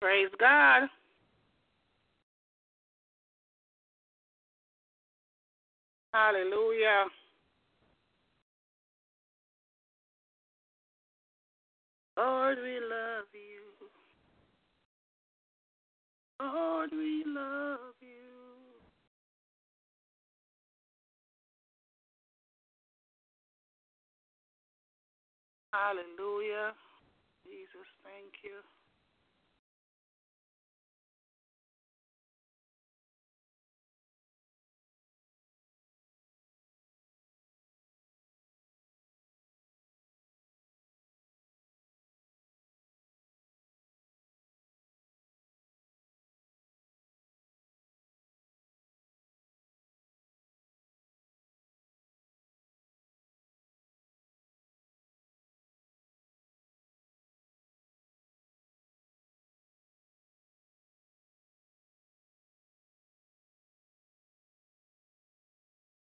[0.00, 0.88] Praise God.
[6.14, 7.04] Hallelujah.
[12.16, 13.60] Lord, we love you.
[16.40, 18.08] Lord, we love you.
[25.72, 26.72] Hallelujah.
[27.44, 28.79] Jesus, thank you.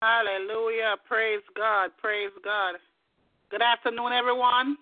[0.03, 0.97] Hallelujah.
[1.07, 1.91] Praise God.
[1.99, 2.77] Praise God.
[3.51, 4.79] Good afternoon, everyone.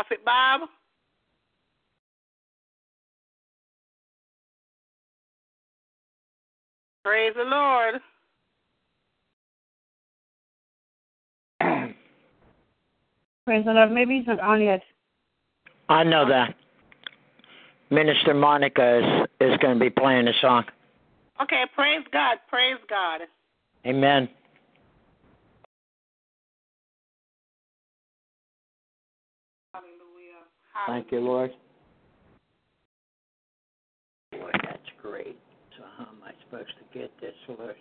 [0.00, 0.62] Prophet Bob.
[7.04, 8.00] Praise the Lord.
[13.44, 13.92] Praise the Lord.
[13.92, 14.80] Maybe he's not on yet.
[15.90, 16.54] I know that.
[17.90, 20.64] Minister Monica is, is going to be playing a song.
[21.42, 22.38] Okay, praise God.
[22.48, 23.20] Praise God.
[23.84, 24.30] Amen.
[30.86, 31.50] Thank you, Lord.
[34.32, 35.38] Boy, that's great.
[35.76, 37.76] So how am I supposed to get this, Lord?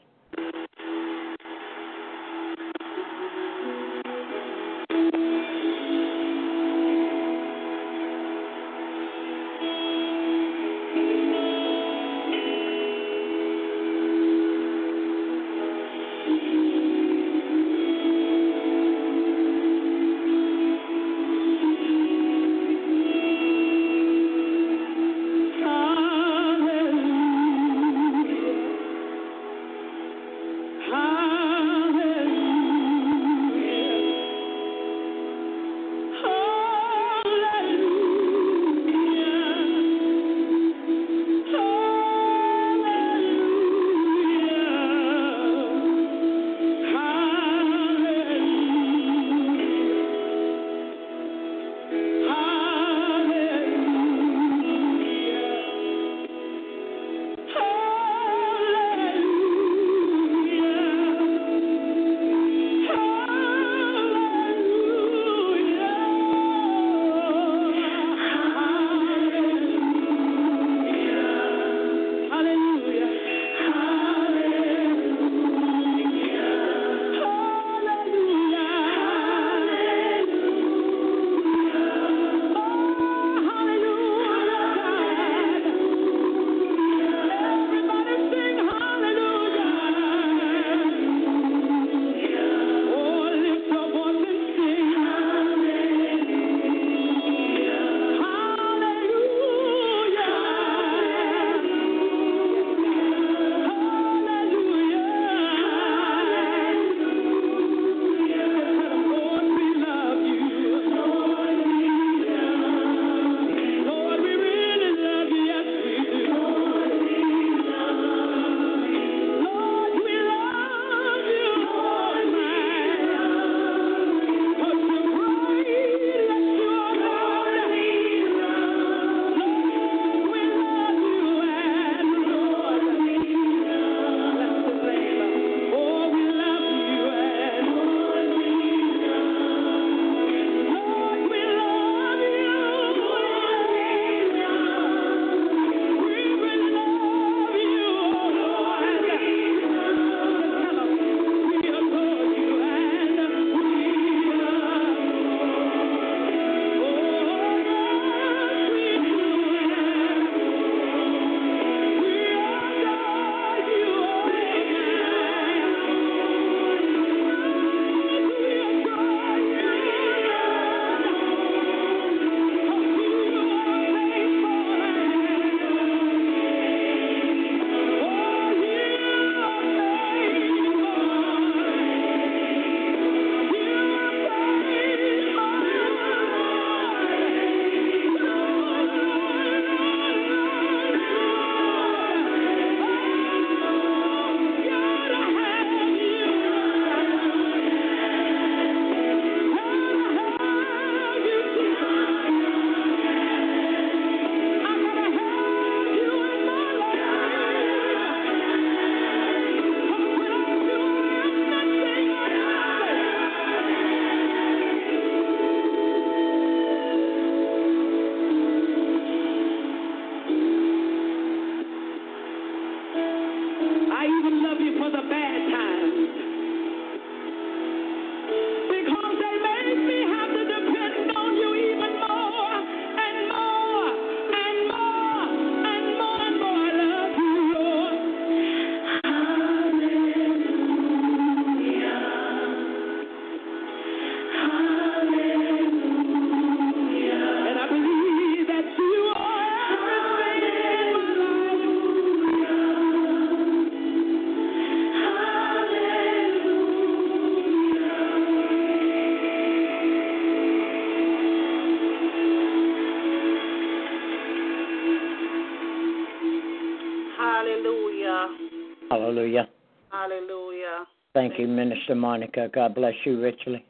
[271.89, 272.50] Minister Monica.
[272.53, 273.65] God bless you richly.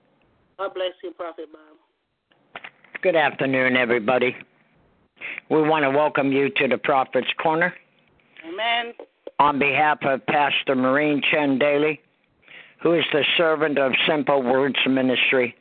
[0.58, 2.62] God bless you, Prophet Bob.
[3.02, 4.36] Good afternoon, everybody.
[5.50, 7.74] We want to welcome you to the Prophet's Corner.
[8.46, 8.94] Amen.
[9.40, 12.02] On behalf of Pastor Maureen Chen Daly,
[12.82, 15.56] who is the servant of Simple Words Ministry,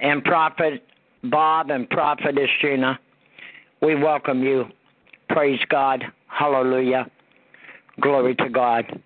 [0.00, 0.82] and Prophet
[1.24, 2.98] Bob and Prophetess Gina,
[3.82, 4.64] we welcome you.
[5.28, 6.04] Praise God.
[6.26, 7.06] Hallelujah.
[8.00, 9.02] Glory to God.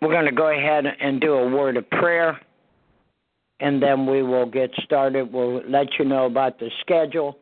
[0.00, 2.40] We're going to go ahead and do a word of prayer,
[3.60, 5.32] and then we will get started.
[5.32, 7.38] We'll let you know about the schedule,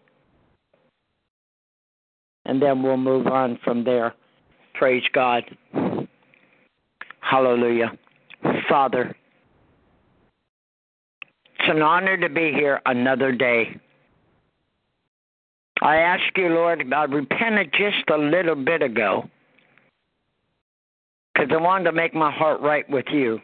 [2.46, 4.14] and then we'll move on from there.
[4.74, 5.44] Praise God.
[7.20, 7.92] Hallelujah.
[8.68, 9.14] Father,
[11.58, 13.78] it's an honor to be here another day.
[15.82, 19.28] I ask you, Lord, I repented just a little bit ago
[21.36, 23.40] because I wanted to make my heart right with you.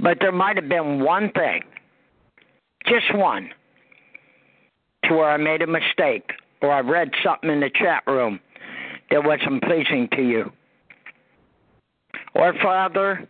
[0.00, 1.62] But there might have been one thing,
[2.86, 3.50] just one,
[5.04, 8.40] to where I made a mistake or I read something in the chat room
[9.10, 10.52] that wasn't pleasing to you.
[12.34, 13.28] Or, Father,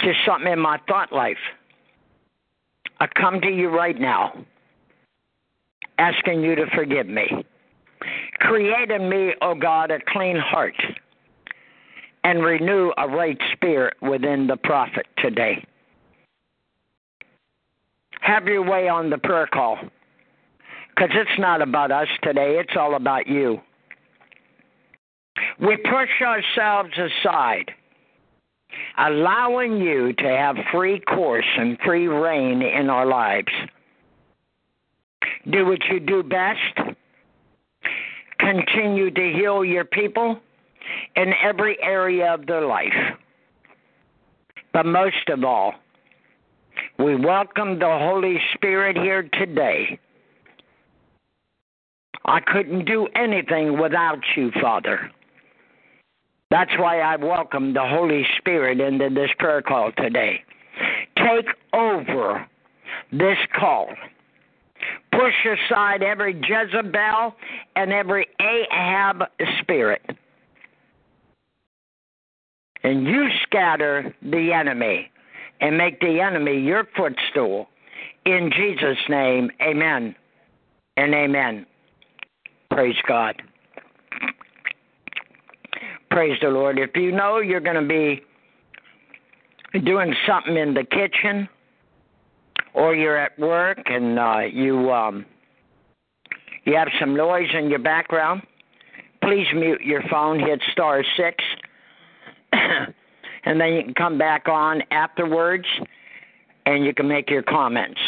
[0.00, 1.38] just something in my thought life.
[3.00, 4.32] I come to you right now,
[5.98, 7.44] asking you to forgive me.
[8.40, 10.74] Create in me, O oh God, a clean heart
[12.26, 15.64] and renew a right spirit within the prophet today.
[18.20, 19.78] Have your way on the prayer call
[20.88, 23.60] because it's not about us today, it's all about you.
[25.60, 27.70] We push ourselves aside,
[28.98, 33.52] allowing you to have free course and free reign in our lives.
[35.48, 36.96] Do what you do best.
[38.40, 40.40] Continue to heal your people
[41.16, 43.16] in every area of their life.
[44.72, 45.74] But most of all,
[46.98, 49.98] we welcome the Holy Spirit here today.
[52.24, 55.10] I couldn't do anything without you, Father.
[56.50, 60.42] That's why I welcome the Holy Spirit into this prayer call today.
[61.16, 62.46] Take over
[63.12, 63.88] this call.
[65.12, 67.34] Push aside every Jezebel
[67.76, 69.22] and every Ahab
[69.60, 70.02] spirit
[72.86, 75.10] and you scatter the enemy
[75.60, 77.66] and make the enemy your footstool.
[78.24, 80.14] In Jesus' name, amen
[80.96, 81.66] and amen.
[82.70, 83.42] Praise God.
[86.12, 86.78] Praise the Lord.
[86.78, 88.22] If you know you're going to be
[89.80, 91.48] doing something in the kitchen
[92.72, 95.26] or you're at work and uh, you um,
[96.64, 98.42] you have some noise in your background,
[99.24, 100.38] please mute your phone.
[100.38, 101.42] Hit star six
[103.44, 105.66] and then you can come back on afterwards
[106.66, 108.00] and you can make your comments.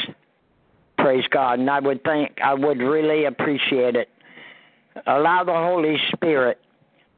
[0.99, 1.61] Praise God.
[1.61, 4.09] And I would think I would really appreciate it.
[5.07, 6.61] Allow the Holy Spirit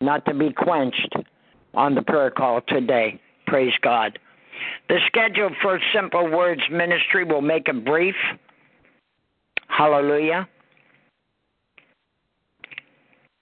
[0.01, 1.15] not to be quenched
[1.75, 3.21] on the prayer call today.
[3.47, 4.19] Praise God.
[4.89, 8.15] The schedule for Simple Words Ministry will make it brief.
[9.69, 10.47] Hallelujah.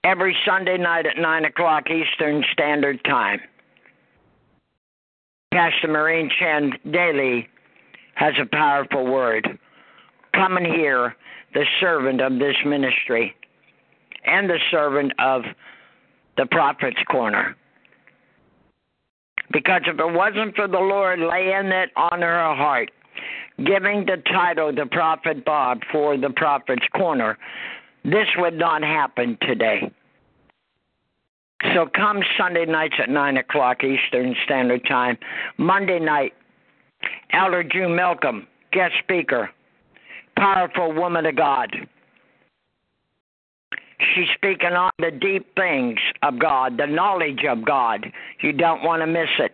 [0.05, 3.41] Every Sunday night at 9 o'clock Eastern Standard Time.
[5.51, 7.47] Pastor Maureen Chen Daly
[8.13, 9.57] has a powerful word.
[10.33, 11.15] Come and hear
[11.55, 13.35] the servant of this ministry
[14.25, 15.41] and the servant of
[16.37, 17.55] the Prophet's Corner.
[19.51, 22.91] Because if it wasn't for the Lord laying it on her heart,
[23.65, 27.39] giving the title the Prophet Bob for the Prophet's Corner,
[28.03, 29.91] this would not happen today.
[31.73, 35.17] So come Sunday nights at 9 o'clock Eastern Standard Time.
[35.57, 36.33] Monday night,
[37.33, 39.49] Elder June Malcolm, guest speaker,
[40.37, 41.75] powerful woman of God.
[43.99, 48.09] She's speaking on the deep things of God, the knowledge of God.
[48.41, 49.51] You don't want to miss it.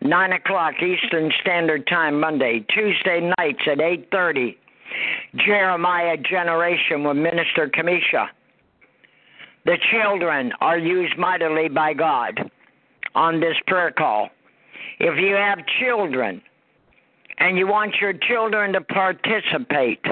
[0.00, 4.56] 9 o'clock Eastern Standard Time Monday, Tuesday nights at 8.30.
[5.36, 8.26] Jeremiah Generation with Minister Kamisha.
[9.64, 12.50] The children are used mightily by God
[13.14, 14.28] on this prayer call.
[14.98, 16.42] If you have children
[17.38, 20.04] and you want your children to participate,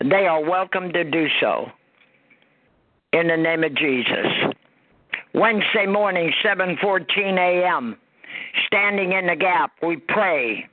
[0.00, 1.66] they are welcome to do so
[3.12, 4.26] in the name of Jesus.
[5.34, 7.96] Wednesday morning, 7:14 a.m.
[8.66, 10.68] Standing in the gap, we pray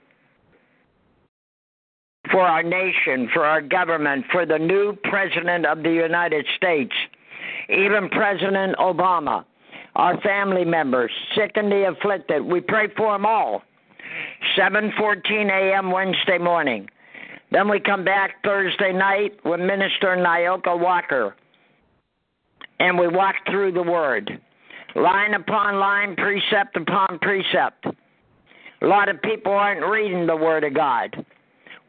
[2.31, 6.93] for our nation, for our government, for the new president of the United States
[7.69, 9.45] even President Obama,
[9.95, 12.43] our family members, sick and the afflicted.
[12.43, 13.61] We pray for them all.
[14.57, 15.91] 7:14 a.m.
[15.91, 16.89] Wednesday morning.
[17.51, 21.35] Then we come back Thursday night with Minister Nyoka Walker,
[22.79, 24.39] and we walk through the Word,
[24.95, 27.85] line upon line, precept upon precept.
[28.81, 31.25] A lot of people aren't reading the Word of God.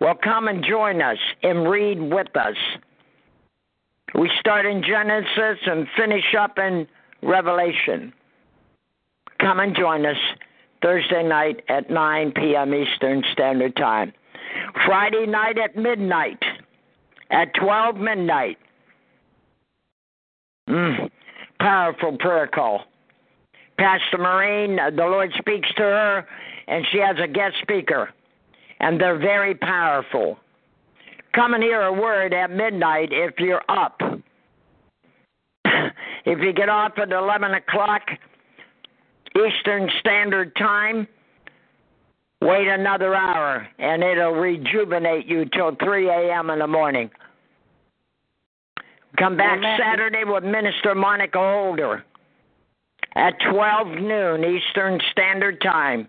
[0.01, 2.57] Well, come and join us and read with us.
[4.15, 6.87] We start in Genesis and finish up in
[7.23, 8.13] Revelation.
[9.41, 10.17] Come and join us
[10.83, 12.75] Thursday night at 9 p.m.
[12.75, 14.13] Eastern Standard Time.
[14.87, 16.43] Friday night at midnight,
[17.31, 18.59] at 12 midnight.
[20.69, 21.11] Mm,
[21.59, 22.85] powerful prayer call.
[23.79, 26.27] Pastor Maureen, uh, the Lord speaks to her,
[26.69, 28.11] and she has a guest speaker,
[28.79, 30.39] and they're very powerful.
[31.35, 34.01] Come and hear a word at midnight if you're up.
[35.65, 38.03] if you get off at 11 o'clock
[39.37, 41.09] Eastern Standard Time,
[42.41, 46.51] wait another hour, and it'll rejuvenate you till 3 a.m.
[46.51, 47.11] in the morning.
[49.19, 49.79] Come back Amen.
[49.81, 52.05] Saturday with Minister Monica Holder
[53.17, 56.09] at 12 noon Eastern Standard Time.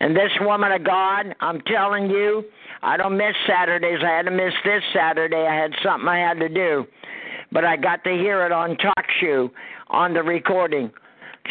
[0.00, 2.44] And this woman of God, I'm telling you,
[2.82, 3.98] I don't miss Saturdays.
[4.04, 5.46] I had to miss this Saturday.
[5.48, 6.86] I had something I had to do.
[7.50, 9.50] But I got to hear it on Talk Show
[9.88, 10.90] on the recording.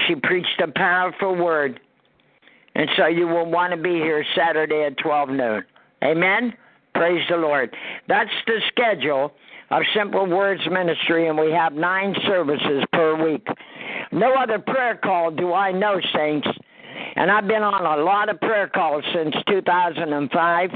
[0.07, 1.79] She preached a powerful word.
[2.75, 5.63] And so you will want to be here Saturday at 12 noon.
[6.03, 6.53] Amen?
[6.93, 7.75] Praise the Lord.
[8.07, 9.33] That's the schedule
[9.71, 13.45] of Simple Words Ministry, and we have nine services per week.
[14.11, 16.47] No other prayer call do I know, saints.
[17.15, 20.69] And I've been on a lot of prayer calls since 2005.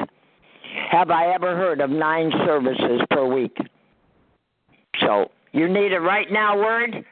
[0.92, 3.58] Have I ever heard of nine services per week?
[5.00, 7.06] So you need a right now word?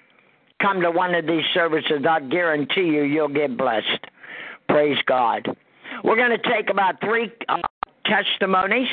[0.62, 2.06] Come to one of these services.
[2.08, 4.06] I guarantee you, you'll get blessed.
[4.68, 5.48] Praise God.
[6.04, 7.62] We're going to take about three uh,
[8.06, 8.88] testimonies,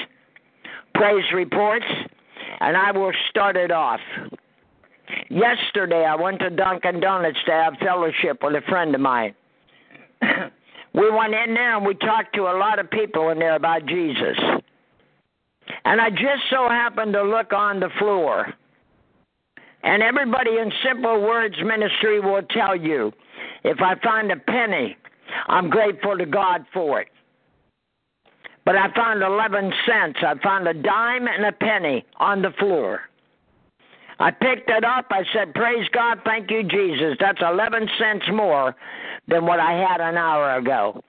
[0.95, 1.85] praise reports,
[2.61, 4.01] and I will start it off.
[5.29, 9.35] Yesterday, I went to Dunkin' Donuts to have fellowship with a friend of mine.
[10.97, 13.85] We went in there and we talked to a lot of people in there about
[13.85, 14.37] Jesus.
[15.85, 18.53] And I just so happened to look on the floor.
[19.83, 23.13] And everybody in Simple Words Ministry will tell you
[23.63, 24.97] if I find a penny,
[25.49, 27.09] I'm grateful to God for it.
[28.65, 30.19] But I found 11 cents.
[30.23, 33.03] I found a dime and a penny on the floor.
[34.19, 35.07] I picked it up.
[35.11, 37.17] I said, Praise God, thank you, Jesus.
[37.21, 38.75] That's 11 cents more
[39.29, 41.03] than what I had an hour ago.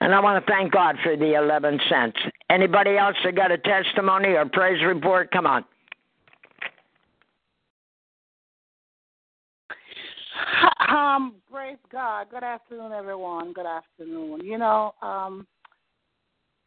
[0.00, 2.18] And I want to thank God for the 11 cents.
[2.50, 5.30] Anybody else that got a testimony or praise report?
[5.30, 5.64] Come on.
[10.86, 12.28] Um, praise God.
[12.30, 13.52] Good afternoon, everyone.
[13.52, 14.40] Good afternoon.
[14.44, 15.46] You know, um,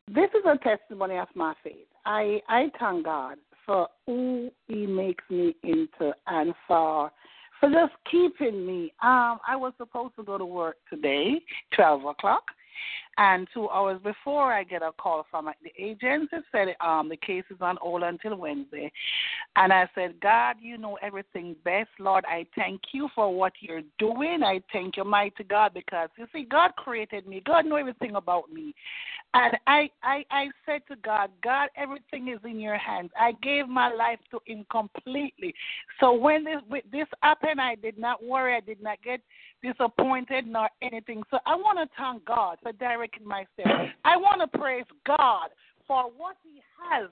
[0.07, 1.87] this is a testimony of my faith.
[2.05, 7.11] I I thank God for who He makes me into and for
[7.59, 8.93] for just keeping me.
[9.01, 11.41] Um, I was supposed to go to work today,
[11.73, 12.43] twelve o'clock,
[13.17, 17.17] and two hours before I get a call from the agent that said um the
[17.17, 18.91] case is on hold until Wednesday.
[19.55, 21.89] And I said, God, you know everything best.
[21.99, 24.43] Lord, I thank you for what you're doing.
[24.43, 27.41] I thank you, mighty God, because you see, God created me.
[27.45, 28.75] God know everything about me.
[29.33, 33.11] And I, I, I said to God, God, everything is in your hands.
[33.19, 35.53] I gave my life to Him completely.
[35.99, 38.55] So when this with this happened, I did not worry.
[38.55, 39.21] I did not get
[39.61, 41.23] disappointed nor anything.
[41.29, 43.91] So I want to thank God for directing my steps.
[44.05, 45.49] I want to praise God
[45.87, 47.09] for what He has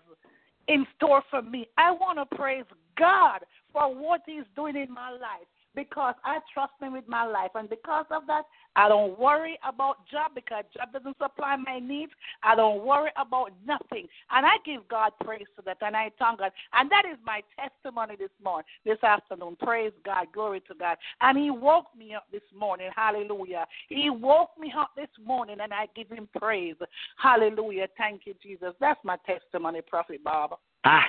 [0.67, 1.67] in store for me.
[1.77, 2.65] I want to praise
[2.97, 7.51] God for what He's doing in my life because I trust Him with my life.
[7.55, 8.43] And because of that,
[8.75, 12.11] I don't worry about job because job doesn't supply my needs.
[12.43, 14.07] I don't worry about nothing.
[14.31, 16.51] And I give God praise for that and I thank God.
[16.73, 19.57] And that is my testimony this morning, this afternoon.
[19.61, 20.27] Praise God.
[20.33, 20.97] Glory to God.
[21.21, 22.89] And He woke me up this morning.
[22.95, 23.65] Hallelujah.
[23.89, 26.75] He woke me up this morning and I give Him praise.
[27.17, 27.87] Hallelujah.
[27.97, 28.73] Thank you, Jesus.
[28.79, 30.57] That's my testimony, Prophet Bob.
[30.83, 31.05] Ah,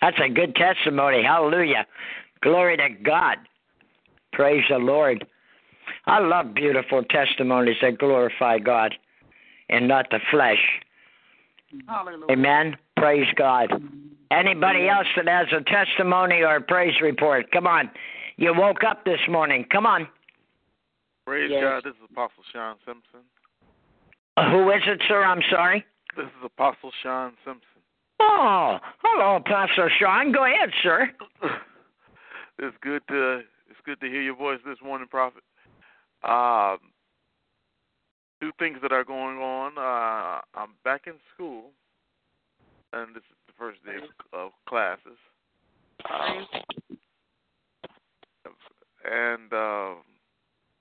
[0.00, 1.22] that's a good testimony.
[1.22, 1.86] Hallelujah.
[2.40, 3.38] Glory to God.
[4.34, 5.26] Praise the Lord.
[6.06, 8.94] I love beautiful testimonies that glorify God
[9.68, 10.58] and not the flesh.
[11.88, 12.26] Hallelujah.
[12.30, 12.76] Amen.
[12.96, 13.70] Praise God.
[14.30, 17.50] Anybody else that has a testimony or a praise report?
[17.52, 17.90] Come on.
[18.36, 19.64] You woke up this morning.
[19.70, 20.08] Come on.
[21.26, 21.62] Praise Yes.
[21.62, 21.84] God.
[21.84, 23.20] This is Apostle Sean Simpson.
[24.36, 25.22] Uh, Who is it, sir?
[25.24, 25.84] I'm sorry.
[26.16, 27.62] This is Apostle Sean Simpson.
[28.20, 30.32] Oh, hello, Pastor Sean.
[30.32, 31.10] Go ahead, sir.
[32.58, 33.48] it's good to it's
[33.84, 35.42] good to hear your voice this morning, Prophet.
[36.22, 36.78] Um,
[38.40, 39.76] two things that are going on.
[39.76, 41.64] Uh, I'm back in school,
[42.92, 43.96] and this is the first day
[44.32, 45.18] of, of classes.
[46.10, 46.46] Um,
[49.04, 49.94] and uh,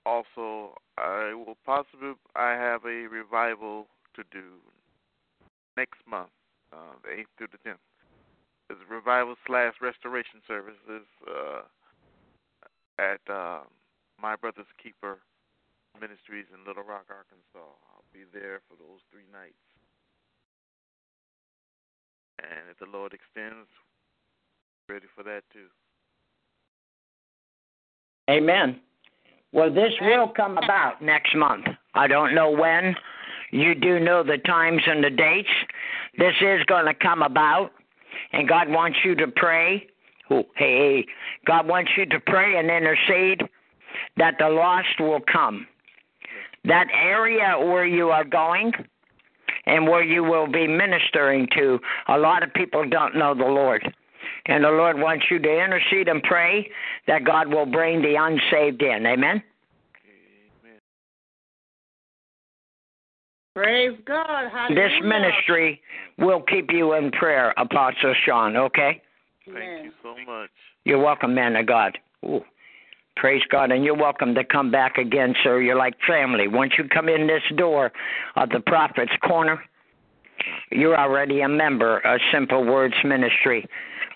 [0.06, 4.46] also, I will possibly I have a revival to do
[5.76, 6.30] next month,
[6.72, 7.80] uh, the eighth through the tenth.
[8.70, 11.64] It's a revival slash restoration services uh,
[13.00, 13.62] at uh,
[14.22, 15.20] My Brother's Keeper
[16.00, 17.70] Ministries in Little Rock, Arkansas.
[17.94, 19.54] I'll be there for those three nights.
[22.40, 23.68] And if the Lord extends,
[24.90, 25.68] ready for that too.
[28.30, 28.80] Amen.
[29.52, 31.66] Well, this will come about next month.
[31.94, 32.96] I don't know when.
[33.52, 35.50] You do know the times and the dates.
[36.18, 37.72] This is going to come about,
[38.32, 39.88] and God wants you to pray.
[40.30, 41.06] Oh, hey,
[41.46, 43.42] God wants you to pray and intercede
[44.18, 45.68] that the lost will come.
[46.66, 48.72] That area where you are going
[49.66, 53.84] and where you will be ministering to, a lot of people don't know the Lord.
[54.46, 56.70] And the Lord wants you to intercede and pray
[57.08, 59.06] that God will bring the unsaved in.
[59.06, 59.44] Amen?
[60.64, 60.80] Amen.
[63.56, 64.50] Praise God.
[64.52, 64.90] Hallelujah.
[64.90, 65.82] This ministry
[66.18, 69.02] will keep you in prayer, Apostle Sean, okay?
[69.46, 69.86] Thank Amen.
[69.86, 70.50] you so much.
[70.86, 71.98] You're welcome, man of God.
[72.26, 72.42] Ooh.
[73.16, 75.62] Praise God, and you're welcome to come back again, sir.
[75.62, 76.48] You're like family.
[76.48, 77.92] Once you come in this door
[78.36, 79.64] of the Prophet's Corner,
[80.72, 83.68] you're already a member of Simple Words Ministry.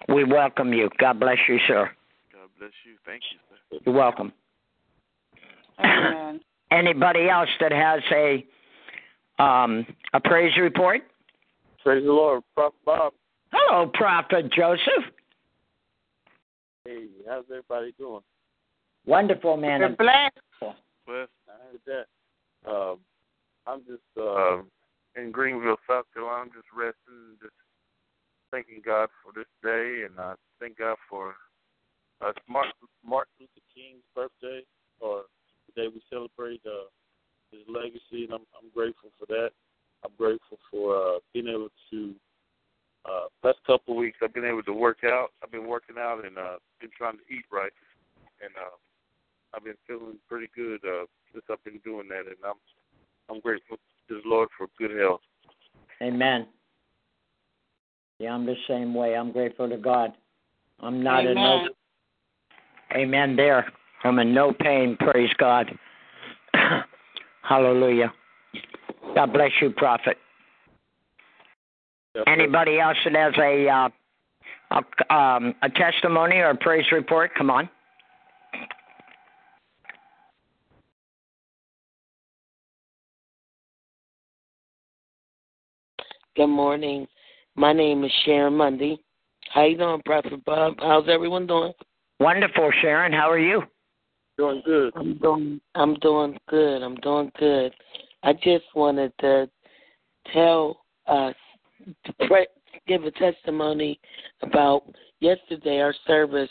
[0.09, 0.89] We welcome you.
[0.97, 1.91] God bless you, sir.
[2.33, 2.95] God bless you.
[3.05, 3.79] Thank you, sir.
[3.85, 4.33] You're welcome.
[5.79, 6.39] Amen.
[6.71, 8.45] Anybody else that has a
[9.41, 11.01] um, a praise report?
[11.83, 13.13] Praise the Lord, Prophet Bob.
[13.51, 15.05] Hello, Prophet Joseph.
[16.87, 18.21] Hey, how's everybody doing?
[19.05, 19.81] Wonderful man.
[19.81, 20.39] You're blessed.
[21.05, 21.27] Bless.
[21.43, 22.69] I heard that.
[22.69, 22.99] Um,
[23.65, 24.59] I'm just uh,
[25.21, 27.51] in Greenville, South Carolina, I'm just resting, just
[28.51, 31.35] thanking God for this day, and I thank God for
[32.21, 32.71] uh, Martin,
[33.05, 34.63] Martin Luther King's birthday,
[35.01, 35.23] or
[35.67, 36.87] the day we celebrate uh,
[37.51, 39.49] his legacy, and I'm, I'm grateful for that.
[40.05, 42.15] I'm grateful for uh, being able to.
[43.07, 45.29] Uh, last couple of weeks, I've been able to work out.
[45.41, 47.71] I've been working out and uh, been trying to eat right,
[48.43, 48.75] and uh,
[49.55, 52.57] I've been feeling pretty good uh, since I've been doing that, and I'm
[53.29, 53.77] I'm grateful
[54.09, 55.21] to the Lord for good health.
[56.01, 56.47] Amen.
[58.19, 59.15] Yeah, I'm the same way.
[59.15, 60.11] I'm grateful to God.
[60.79, 61.41] I'm not in no.
[61.41, 61.67] Amen.
[62.95, 63.35] Amen.
[63.35, 63.71] There,
[64.03, 64.97] I'm in no pain.
[64.99, 65.71] Praise God.
[67.41, 68.13] Hallelujah.
[69.15, 70.17] God bless you, Prophet.
[72.25, 73.89] Anybody else that has a uh,
[74.71, 77.31] a, um, a testimony or a praise report?
[77.35, 77.69] Come on.
[86.35, 87.07] Good morning.
[87.55, 89.01] My name is Sharon Mundy.
[89.53, 90.75] How you doing, Prophet Bob?
[90.79, 91.73] How's everyone doing?
[92.19, 93.11] Wonderful, Sharon.
[93.11, 93.63] How are you?
[94.37, 94.93] Doing good.
[94.95, 96.83] I'm doing I'm doing good.
[96.83, 97.73] I'm doing good.
[98.23, 99.49] I just wanted to
[100.31, 101.46] tell us to pray,
[102.87, 103.99] give a testimony
[104.41, 104.83] about
[105.19, 106.49] yesterday our service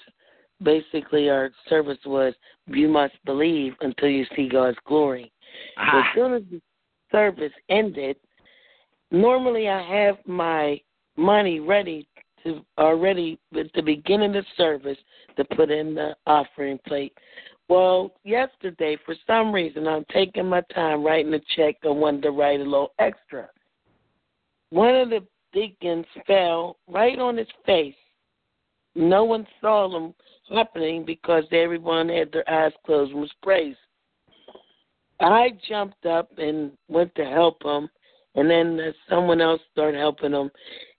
[0.62, 2.34] basically our service was
[2.66, 5.32] you must believe until you see God's glory.
[5.76, 6.60] So as Ah, soon as the
[7.12, 8.16] service ended,
[9.10, 10.80] normally I have my
[11.16, 12.08] money ready
[12.44, 14.98] to already at the beginning of the service
[15.36, 17.12] to put in the offering plate.
[17.68, 21.76] Well, yesterday for some reason I'm taking my time writing a check.
[21.84, 23.48] I wanted to write a little extra.
[24.70, 27.94] One of the deacons fell right on his face.
[28.94, 30.14] No one saw them
[30.50, 33.78] happening because everyone had their eyes closed and was praised.
[35.20, 37.88] I jumped up and went to help him,
[38.34, 40.50] and then uh, someone else started helping him.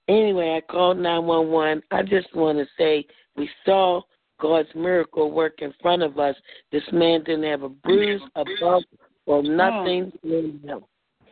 [0.08, 1.84] Anyway, I called 911.
[1.91, 4.01] I just want to say we saw
[4.39, 6.36] God's miracle work in front of us.
[6.71, 8.86] This man didn't have a bruise, a bump,
[9.25, 10.80] or nothing in him.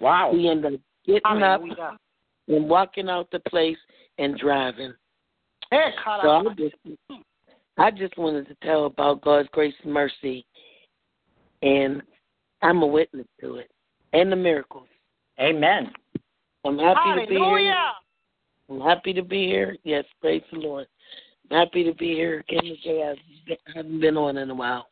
[0.02, 0.32] wow.
[0.34, 1.62] He ended up getting up.
[2.48, 3.78] And walking out the place
[4.18, 4.94] and driving.
[5.72, 5.78] So
[6.30, 6.76] I just,
[7.78, 10.46] I just wanted to tell about God's grace and mercy,
[11.62, 12.02] and
[12.62, 13.72] I'm a witness to it
[14.14, 14.88] and the miracles.
[15.40, 15.92] Amen.
[16.64, 17.44] I'm happy to be here.
[17.44, 17.92] Hallelujah.
[18.70, 19.78] I'm happy to be here.
[19.84, 20.88] Yes, praise the Lord.
[21.52, 23.14] I'm happy to be here again today.
[23.68, 24.88] I haven't been on in a while.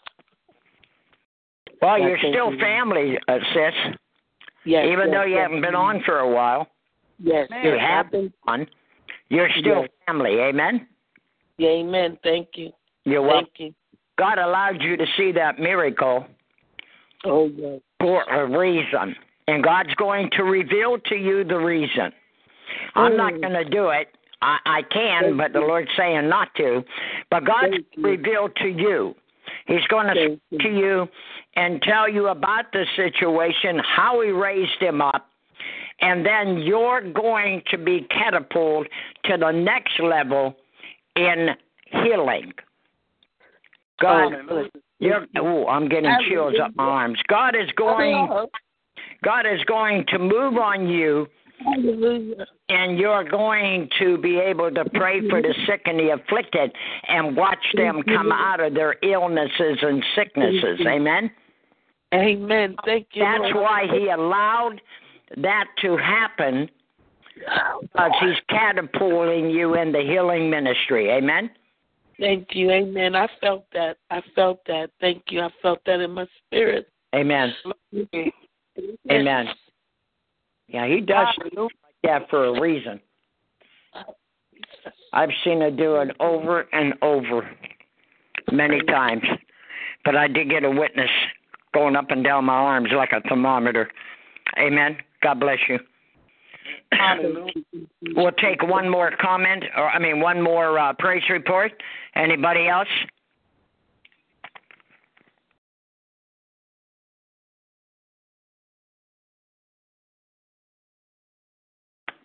[1.82, 2.60] Well, Yeah, you're still you.
[2.60, 3.96] family, uh, sis.
[4.66, 5.42] Yes, Even yes, though you yes.
[5.44, 6.68] haven't been on for a while,
[7.23, 7.65] Yes, Man.
[7.65, 8.33] you have been.
[8.47, 8.67] on.
[9.29, 9.89] You're still Yes.
[10.05, 10.39] family.
[10.39, 10.86] Amen.
[11.57, 12.17] Yeah, amen.
[12.23, 12.71] Thank you.
[13.05, 13.45] You're welcome.
[13.57, 13.73] Thank you.
[14.17, 16.27] God allowed you to see that miracle
[17.25, 17.79] Oh, yes.
[17.99, 19.15] for a reason.
[19.47, 22.12] And God's going to reveal to you the reason.
[22.95, 23.41] I'm not Mm.
[23.41, 24.09] going to do it.
[24.41, 26.83] I, I can, but the Lord's saying not to.
[27.29, 29.15] But God's revealed to you.
[29.67, 31.07] He's going to Thank speak to you
[31.55, 35.29] and tell you about the situation, how He raised him up,
[36.04, 38.92] and then you're going to be catapulted
[39.26, 40.56] to the next level
[41.16, 41.50] in
[41.92, 42.52] healing.
[44.02, 44.68] God, Oh,
[45.00, 47.20] you're, oh, I'm getting chills up my arms.
[47.30, 48.28] God is going.
[49.24, 51.28] God is going to move on you,
[52.70, 56.74] and you're going to be able to pray for the sick and the afflicted,
[57.08, 60.82] and watch them come out of their illnesses and sicknesses.
[60.86, 61.32] Amen.
[62.13, 62.76] Amen.
[62.86, 63.24] Thank you.
[63.24, 64.82] That's why He allowed
[65.38, 66.69] that to happen,
[67.82, 71.10] because He's catapulting you in the healing ministry.
[71.10, 71.50] Amen.
[72.19, 72.69] Thank you.
[72.72, 73.15] Amen.
[73.15, 73.98] I felt that.
[74.12, 74.91] I felt that.
[75.02, 75.41] Thank you.
[75.41, 76.89] I felt that in my spirit.
[77.15, 77.54] Amen.
[79.12, 79.48] Amen.
[80.67, 81.69] Yeah, He does like
[82.04, 83.00] that for a reason.
[85.12, 87.50] I've seen her do it over and over
[88.52, 89.24] many times.
[90.06, 91.10] But I did get a witness
[91.74, 93.89] going up and down my arms like a thermometer.
[94.58, 94.98] Amen.
[95.23, 95.79] God bless you.
[98.15, 101.71] We'll take one more comment, or I mean, one more uh, praise report.
[102.15, 102.88] Anybody else?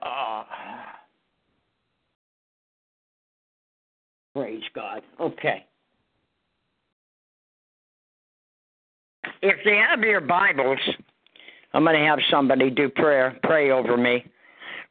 [0.02, 0.44] Uh,
[4.34, 5.02] praise God.
[5.20, 5.64] Okay.
[9.40, 10.78] If you have your Bibles,
[11.78, 14.24] I'm going to have somebody do prayer, pray over me.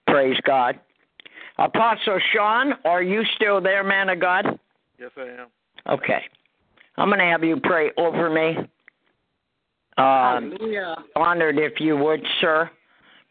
[0.08, 0.80] Praise God.
[1.58, 4.58] Apostle Sean, are you still there, man of God?
[4.98, 5.48] Yes, I am.
[5.90, 6.22] Okay.
[6.96, 8.56] I'm going to have you pray over me.
[8.58, 8.66] Um,
[9.98, 10.96] Hallelujah.
[11.18, 12.72] honored if you would, sir.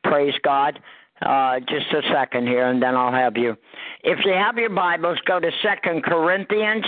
[0.04, 0.78] Praise God.
[1.22, 3.56] Uh, just a second here, and then I'll have you.
[4.04, 6.84] If you have your Bibles, go to Second Corinthians,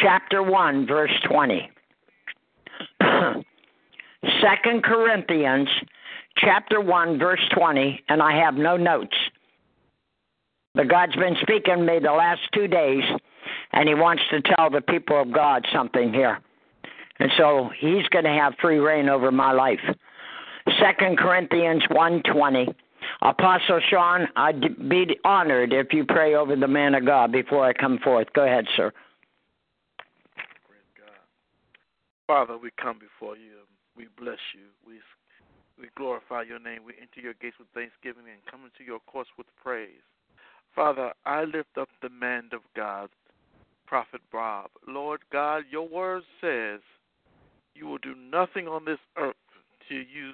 [0.00, 1.68] chapter one, verse twenty.
[4.42, 5.68] Second Corinthians,
[6.36, 9.16] chapter one, verse twenty, and I have no notes.
[10.74, 13.02] But God's been speaking to me the last two days,
[13.72, 16.38] and He wants to tell the people of God something here.
[17.18, 19.80] And so he's going to have free reign over my life.
[20.80, 22.66] Second Corinthians one twenty.
[23.22, 27.72] Apostle Sean, I'd be honored if you pray over the man of God before I
[27.72, 28.28] come forth.
[28.34, 28.92] Go ahead, sir.
[32.26, 33.59] Father, we come before you.
[34.00, 34.64] We bless you.
[34.86, 34.94] We
[35.78, 36.84] we glorify your name.
[36.86, 40.04] We enter your gates with thanksgiving and come into your courts with praise.
[40.74, 43.10] Father, I lift up the man of God,
[43.86, 44.70] Prophet Bob.
[44.88, 46.80] Lord God, your word says
[47.74, 49.36] you will do nothing on this earth
[49.86, 50.32] till you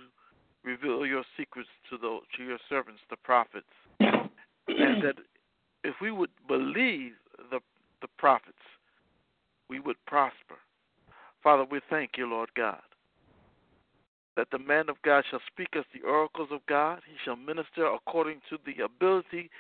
[0.63, 3.67] reveal your secrets to those to your servants, the prophets.
[3.99, 5.17] and that
[5.83, 7.15] if we would believe
[7.51, 7.59] the
[8.01, 8.63] the prophets,
[9.69, 10.59] we would prosper.
[11.43, 12.86] Father, we thank you, Lord God,
[14.37, 17.01] that the man of God shall speak as the oracles of God.
[17.07, 19.51] He shall minister according to the ability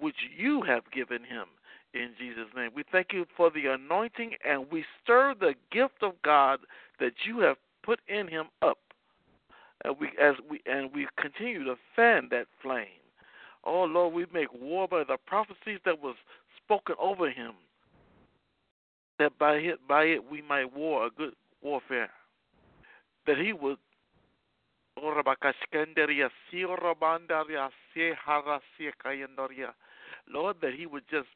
[0.00, 1.46] which you have given him
[1.94, 2.70] in Jesus' name.
[2.74, 6.60] We thank you for the anointing and we stir the gift of God
[7.00, 8.78] that you have put in him up.
[9.84, 12.86] And we as we and we continue to fan that flame.
[13.64, 16.16] Oh Lord, we make war by the prophecies that was
[16.64, 17.52] spoken over him.
[19.18, 22.10] That by it by it we might war a good warfare.
[23.26, 23.78] That he would
[30.30, 31.28] Lord, that he would just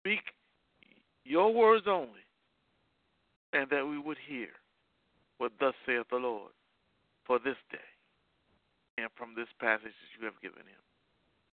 [0.00, 0.20] speak
[1.24, 2.24] your words only,
[3.52, 4.48] and that we would hear
[5.38, 6.52] what thus saith the Lord
[7.26, 7.78] for this day
[8.98, 10.82] and from this passage that you have given him.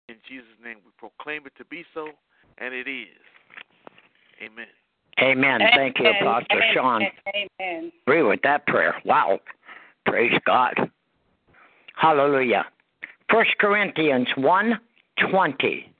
[0.08, 2.08] In Jesus' name we proclaim it to be so,
[2.58, 3.08] and it is.
[4.42, 4.66] Amen.
[5.20, 5.60] Amen.
[5.74, 7.02] Thank you, Apostle Sean.
[7.34, 7.92] Amen.
[8.06, 8.96] Agree with that prayer.
[9.04, 9.40] Wow.
[10.06, 10.74] Praise God.
[11.96, 12.66] Hallelujah.
[13.30, 14.78] First Corinthians one
[15.30, 15.90] twenty.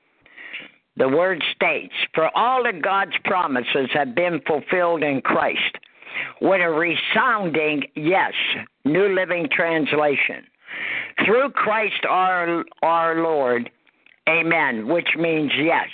[0.97, 5.79] The word states, For all of God's promises have been fulfilled in Christ.
[6.41, 8.33] With a resounding yes,
[8.85, 10.45] New Living Translation.
[11.25, 13.71] Through Christ our our Lord.
[14.29, 15.89] Amen, which means yes.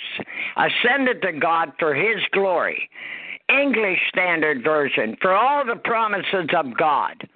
[0.55, 2.89] Ascended to God for his glory.
[3.49, 7.27] English Standard Version, for all the promises of God.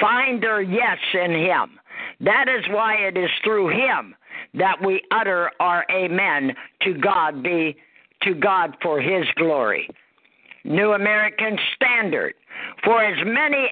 [0.00, 1.78] Find their yes in him.
[2.20, 4.14] That is why it is through him
[4.54, 7.76] that we utter our amen to God be
[8.22, 9.88] to God for His glory.
[10.64, 12.34] New American Standard.
[12.84, 13.70] For as many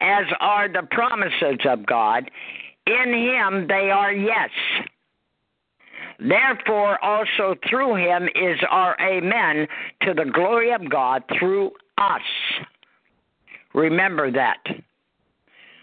[0.00, 2.30] as are the promises of God,
[2.86, 4.50] in Him they are yes.
[6.20, 9.66] Therefore, also through Him is our Amen
[10.02, 12.22] to the glory of God through us.
[13.74, 14.58] Remember that.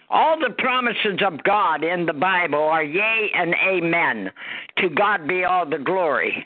[0.10, 4.32] All the promises of God in the Bible are yea and amen.
[4.78, 6.46] To God be all the glory.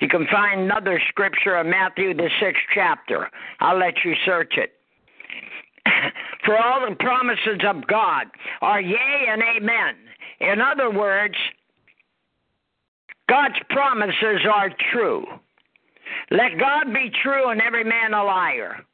[0.00, 3.30] You can find another scripture in Matthew, the sixth chapter.
[3.60, 4.72] I'll let you search it.
[6.44, 8.26] For all the promises of God
[8.60, 9.94] are yea and amen.
[10.40, 11.36] In other words,
[13.28, 15.24] God's promises are true.
[16.30, 18.84] Let God be true and every man a liar.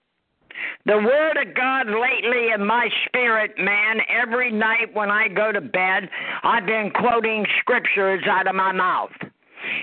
[0.86, 5.60] The Word of God lately in my spirit, man, every night when I go to
[5.60, 6.08] bed,
[6.42, 9.10] I've been quoting scriptures out of my mouth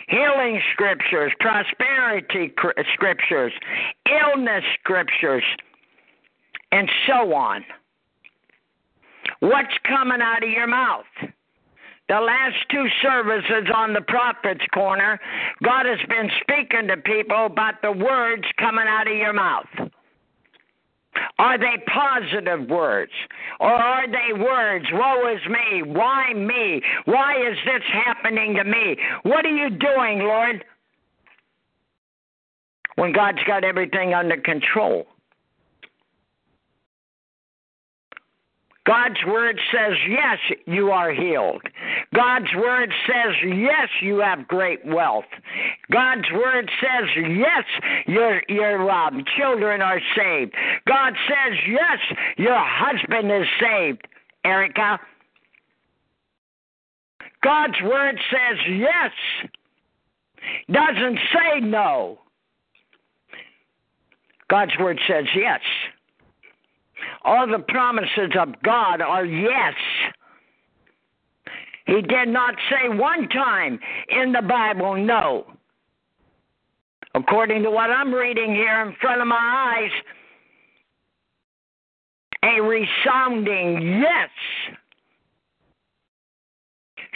[0.08, 2.54] healing scriptures, prosperity
[2.94, 3.52] scriptures,
[4.10, 5.44] illness scriptures,
[6.72, 7.64] and so on.
[9.40, 11.06] What's coming out of your mouth?
[12.10, 15.20] The last two services on the Prophet's Corner,
[15.62, 19.66] God has been speaking to people about the words coming out of your mouth.
[21.40, 23.12] Are they positive words?
[23.60, 26.82] Or are they words, woe is me, why me?
[27.06, 28.98] Why is this happening to me?
[29.24, 30.64] What are you doing, Lord?
[32.96, 35.08] When God's got everything under control.
[38.88, 41.62] God's word says, yes, you are healed.
[42.16, 45.26] God's word says, yes, you have great wealth.
[45.92, 47.66] God's word says, yes,
[48.08, 50.54] your, your um, children are saved.
[50.88, 54.08] God says, yes, your husband is saved,
[54.46, 55.00] Erica.
[57.44, 59.12] God's word says, yes,
[60.72, 62.20] doesn't say no.
[64.50, 65.60] God's word says, yes.
[67.28, 69.74] All the promises of God are yes.
[71.86, 75.46] He did not say one time in the Bible no.
[77.16, 79.36] According to what I'm reading here in front of my
[79.76, 79.92] eyes,
[82.44, 84.30] a resounding yes.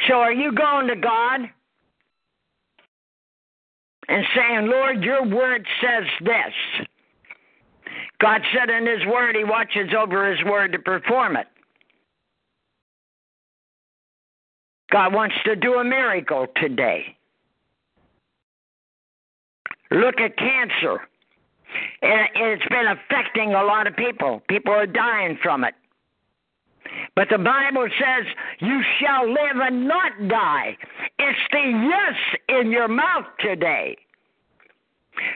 [0.10, 1.42] So are you going to God
[4.10, 6.88] and saying, Lord, your word says this?
[8.22, 11.48] God said in His Word, He watches over His Word to perform it.
[14.92, 17.16] God wants to do a miracle today.
[19.90, 21.02] Look at cancer.
[22.02, 24.42] It's been affecting a lot of people.
[24.50, 25.74] People are dying from it.
[27.16, 28.26] But the Bible says,
[28.60, 30.78] You shall live and not die.
[31.20, 33.98] It's the yes in your mouth today.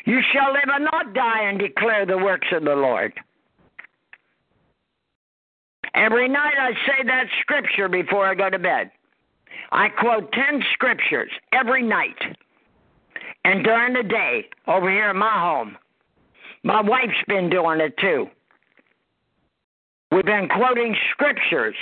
[0.06, 3.14] You shall live and not die and declare the works of the Lord.
[5.94, 8.92] Every night I say that scripture before I go to bed.
[9.72, 12.22] I quote 10 scriptures every night.
[13.46, 15.78] And during the day, over here in my home,
[16.64, 18.28] my wife's been doing it too.
[20.12, 21.76] We've been quoting scriptures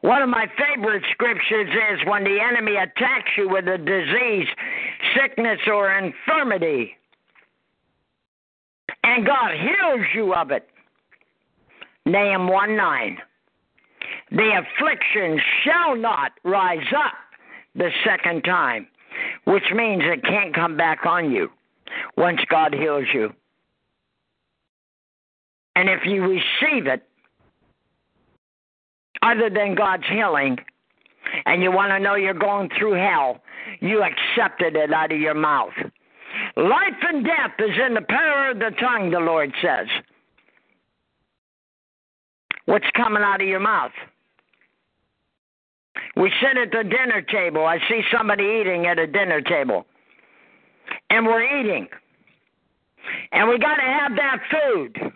[0.00, 4.46] one of my favorite scriptures is when the enemy attacks you with a disease,
[5.14, 6.96] sickness, or infirmity,
[9.02, 10.68] and God heals you of it.
[12.06, 13.18] Nahum 1 9.
[14.30, 17.14] The affliction shall not rise up
[17.74, 18.86] the second time,
[19.44, 21.50] which means it can't come back on you
[22.16, 23.32] once God heals you.
[25.76, 27.07] And if you receive it,
[29.28, 30.58] other than God's healing,
[31.44, 33.40] and you want to know you're going through hell,
[33.80, 35.72] you accepted it out of your mouth.
[36.56, 39.86] Life and death is in the power of the tongue, the Lord says.
[42.66, 43.92] What's coming out of your mouth?
[46.16, 47.64] We sit at the dinner table.
[47.64, 49.86] I see somebody eating at a dinner table.
[51.10, 51.88] And we're eating.
[53.32, 55.12] And we got to have that food.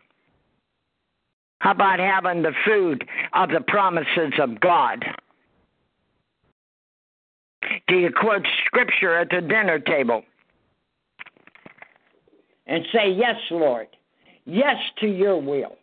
[1.63, 5.05] How about having the food of the promises of God?
[7.87, 10.25] Do you quote scripture at the dinner table
[12.67, 13.87] and say, Yes, Lord,
[14.45, 15.77] yes to your will,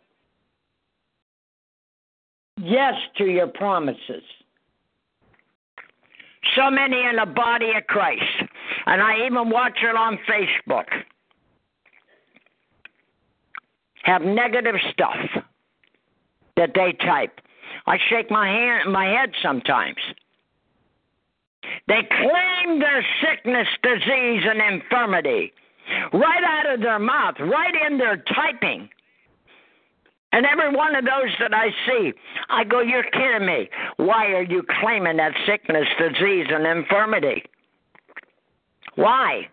[2.58, 4.22] yes to your promises?
[6.56, 8.22] So many in the body of Christ,
[8.84, 10.88] and I even watch it on Facebook,
[14.02, 15.44] have negative stuff
[16.60, 17.40] that they type.
[17.86, 19.96] I shake my hand, my head sometimes.
[21.88, 25.52] They claim their sickness, disease, and infirmity
[26.12, 28.88] right out of their mouth, right in their typing.
[30.32, 32.12] And every one of those that I see,
[32.50, 33.68] I go, You're kidding me.
[33.96, 37.42] Why are you claiming that sickness, disease, and infirmity?
[38.94, 39.48] Why?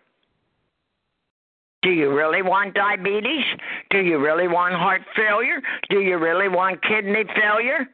[1.82, 3.44] Do you really want diabetes?
[3.90, 5.60] Do you really want heart failure?
[5.90, 7.86] Do you really want kidney failure?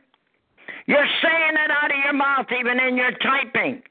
[0.87, 3.83] You're saying it out of your mouth, even in your typing.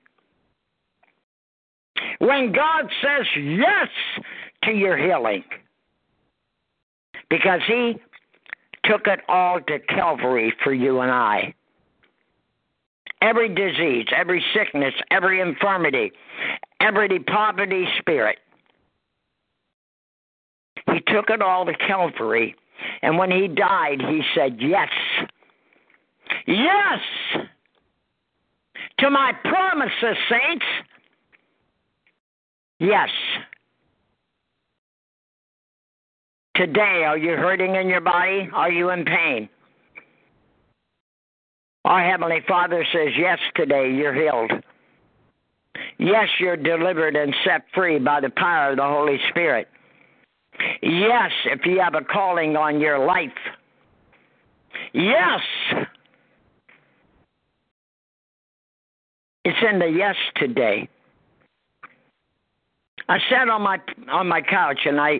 [2.19, 3.87] When God says yes
[4.63, 5.43] to your healing,
[7.29, 7.95] because He
[8.85, 11.53] took it all to Calvary for you and I.
[13.21, 16.11] Every disease, every sickness, every infirmity,
[16.81, 18.37] every poverty spirit.
[20.87, 22.55] He took it all to Calvary.
[23.01, 24.89] And when he died, he said, Yes.
[26.47, 26.99] Yes!
[28.99, 30.65] To my promises, saints.
[32.79, 33.09] Yes.
[36.55, 38.49] Today, are you hurting in your body?
[38.53, 39.49] Are you in pain?
[41.85, 44.51] Our Heavenly Father says, Yes, today you're healed.
[45.97, 49.67] Yes, you're delivered and set free by the power of the Holy Spirit.
[50.81, 53.31] Yes, if you have a calling on your life.
[54.93, 55.41] Yes.
[59.45, 60.87] It's in the yes today.
[63.09, 63.79] I sat on my
[64.09, 65.19] on my couch and I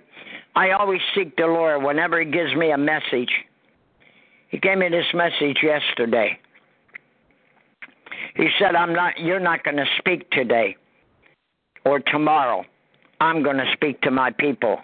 [0.56, 3.32] I always seek the Lord whenever He gives me a message.
[4.50, 6.40] He gave me this message yesterday.
[8.36, 9.20] He said, "I'm not.
[9.20, 10.78] You're not going to speak today
[11.86, 12.64] or tomorrow.
[13.20, 14.80] I'm going to speak to my people.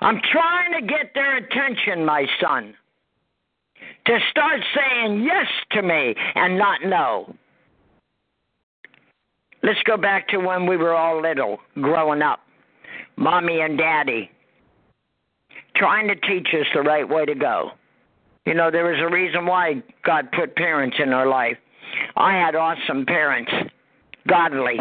[0.00, 2.74] I'm trying to get their attention, my son,
[4.06, 7.34] to start saying yes to me and not no."
[9.62, 12.40] Let's go back to when we were all little, growing up.
[13.16, 14.30] Mommy and daddy
[15.78, 17.72] trying to teach us the right way to go.
[18.44, 21.56] You know, there was a reason why God put parents in our life.
[22.16, 23.52] I had awesome parents,
[24.26, 24.78] godly.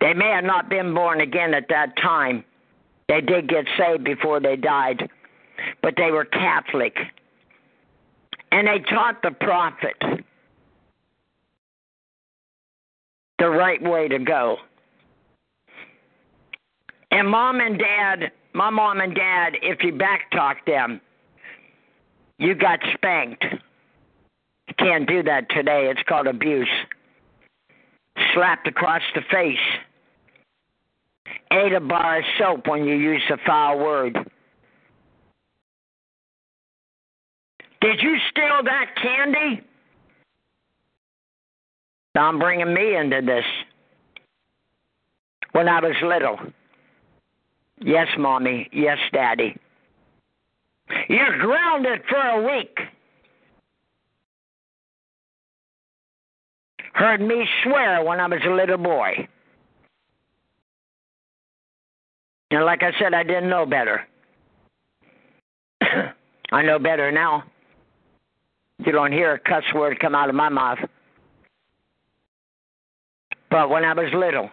[0.00, 2.44] They may have not been born again at that time.
[3.08, 5.08] They did get saved before they died,
[5.82, 6.96] but they were Catholic.
[8.52, 9.96] And they taught the prophet
[13.38, 14.56] the right way to go.
[17.10, 21.00] And mom and dad my mom and dad, if you backtalk them,
[22.38, 23.44] you got spanked.
[24.66, 25.88] You can't do that today.
[25.90, 26.68] It's called abuse.
[28.34, 29.58] Slapped across the face.
[31.50, 34.14] Ate a bar of soap when you used a foul word.
[37.80, 39.62] Did you steal that candy?
[42.16, 43.44] I'm bringing me into this.
[45.52, 46.38] When I was little.
[47.80, 48.68] Yes, Mommy.
[48.72, 49.56] Yes, Daddy.
[51.08, 52.78] You're grounded for a week.
[56.94, 59.28] Heard me swear when I was a little boy.
[62.50, 64.06] And like I said, I didn't know better.
[66.52, 67.44] I know better now.
[68.84, 70.78] You don't hear a cuss word come out of my mouth.
[73.50, 74.50] But when I was little,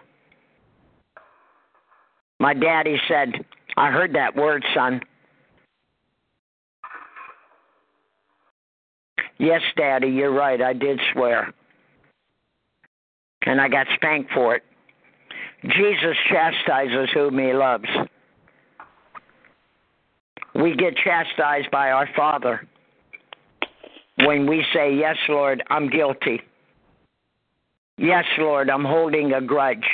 [2.38, 3.44] my daddy said,
[3.76, 5.00] I heard that word, son.
[9.38, 10.60] Yes, Daddy, you're right.
[10.62, 11.52] I did swear.
[13.42, 14.62] And I got spanked for it.
[15.68, 17.88] Jesus chastises whom he loves.
[20.54, 22.66] We get chastised by our Father
[24.24, 26.40] when we say, Yes, Lord, I'm guilty.
[27.98, 29.84] Yes, Lord, I'm holding a grudge.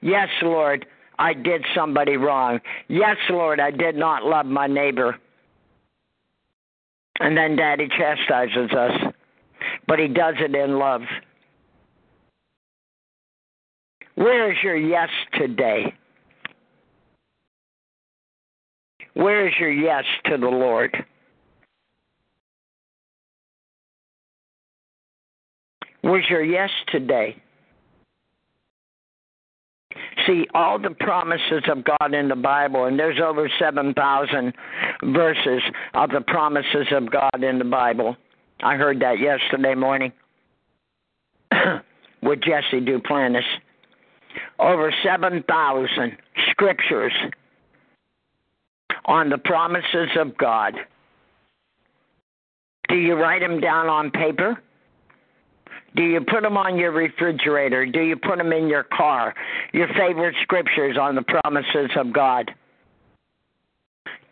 [0.00, 0.86] Yes, Lord,
[1.18, 2.60] I did somebody wrong.
[2.88, 5.16] Yes, Lord, I did not love my neighbor.
[7.20, 9.12] And then Daddy chastises us,
[9.86, 11.02] but He does it in love.
[14.16, 15.92] Where's your yes today?
[19.14, 21.04] Where's your yes to the Lord?
[26.02, 27.36] Where's your yes today?
[30.26, 34.54] see all the promises of God in the Bible, and there's over 7,000
[35.12, 35.62] verses
[35.94, 38.16] of the promises of God in the Bible.
[38.62, 40.12] I heard that yesterday morning
[42.22, 43.42] with Jesse Duplantis.
[44.58, 46.16] Over 7,000
[46.50, 47.12] scriptures
[49.06, 50.74] on the promises of God.
[52.88, 54.60] Do you write them down on paper?
[55.96, 57.86] Do you put them on your refrigerator?
[57.86, 59.34] Do you put them in your car?
[59.72, 62.50] Your favorite scriptures on the promises of God.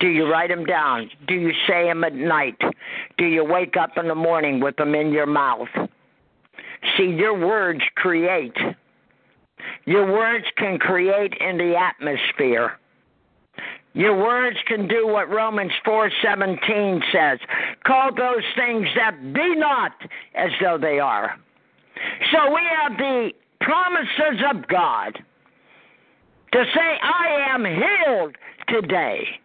[0.00, 1.08] Do you write them down?
[1.28, 2.60] Do you say them at night?
[3.18, 5.68] Do you wake up in the morning with them in your mouth?
[6.96, 8.56] See, your words create.
[9.84, 12.78] Your words can create in the atmosphere.
[13.94, 17.38] Your words can do what Romans 4:17 says.
[17.84, 19.92] Call those things that be not
[20.34, 21.36] as though they are.
[22.32, 25.22] So we have the promises of God
[26.52, 28.36] to say I am healed
[28.68, 29.40] today.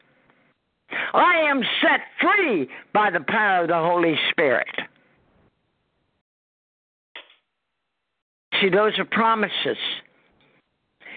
[1.13, 4.69] I am set free by the power of the Holy Spirit.
[8.61, 9.77] See, those are promises.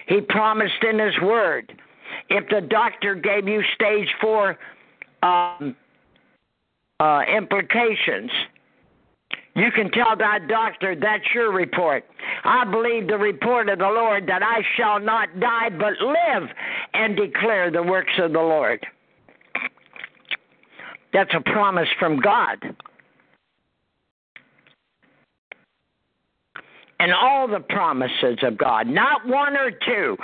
[0.07, 1.71] He promised in His Word
[2.29, 4.57] if the doctor gave you stage four
[5.23, 5.75] um,
[6.99, 8.31] uh, implications,
[9.55, 12.05] you can tell that doctor that's your report.
[12.43, 16.49] I believe the report of the Lord that I shall not die but live
[16.93, 18.85] and declare the works of the Lord.
[21.11, 22.57] That's a promise from God.
[27.01, 30.15] And all the promises of God, not one or two,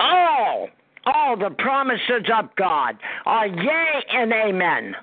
[0.00, 0.70] all
[1.04, 4.96] all the promises of God are yea and amen.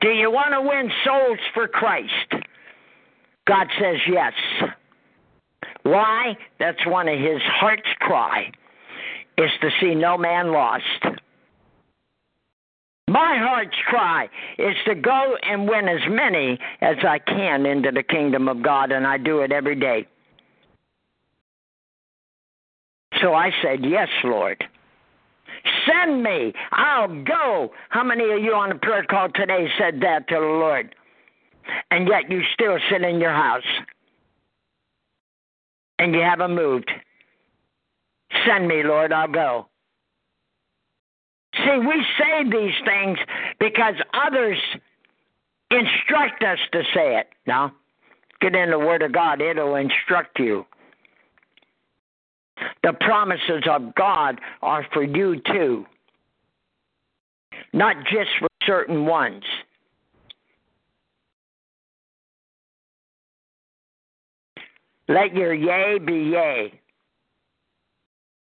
[0.00, 2.44] Do you want to win souls for Christ?
[3.46, 4.32] God says yes.
[5.82, 6.38] Why?
[6.58, 8.50] That's one of his heart's cry
[9.36, 11.04] is to see no man lost.
[13.16, 18.02] My heart's cry is to go and win as many as I can into the
[18.02, 20.06] kingdom of God, and I do it every day.
[23.22, 24.62] So I said, Yes, Lord.
[25.86, 26.52] Send me.
[26.72, 27.72] I'll go.
[27.88, 30.94] How many of you on the prayer call today said that to the Lord?
[31.90, 33.62] And yet you still sit in your house
[35.98, 36.90] and you haven't moved.
[38.46, 39.68] Send me, Lord, I'll go.
[41.58, 43.18] See, we say these things
[43.58, 44.58] because others
[45.70, 47.28] instruct us to say it.
[47.46, 47.72] Now,
[48.40, 50.66] get in the Word of God, it'll instruct you.
[52.82, 55.86] The promises of God are for you too,
[57.72, 59.44] not just for certain ones.
[65.08, 66.80] Let your yea be yea,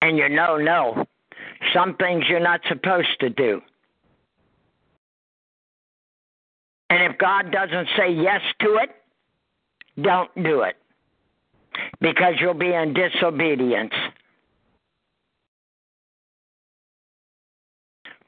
[0.02, 1.06] and your no, no.
[1.74, 3.60] Some things you're not supposed to do.
[6.90, 8.90] And if God doesn't say yes to it,
[10.02, 10.76] don't do it
[12.00, 13.92] because you'll be in disobedience.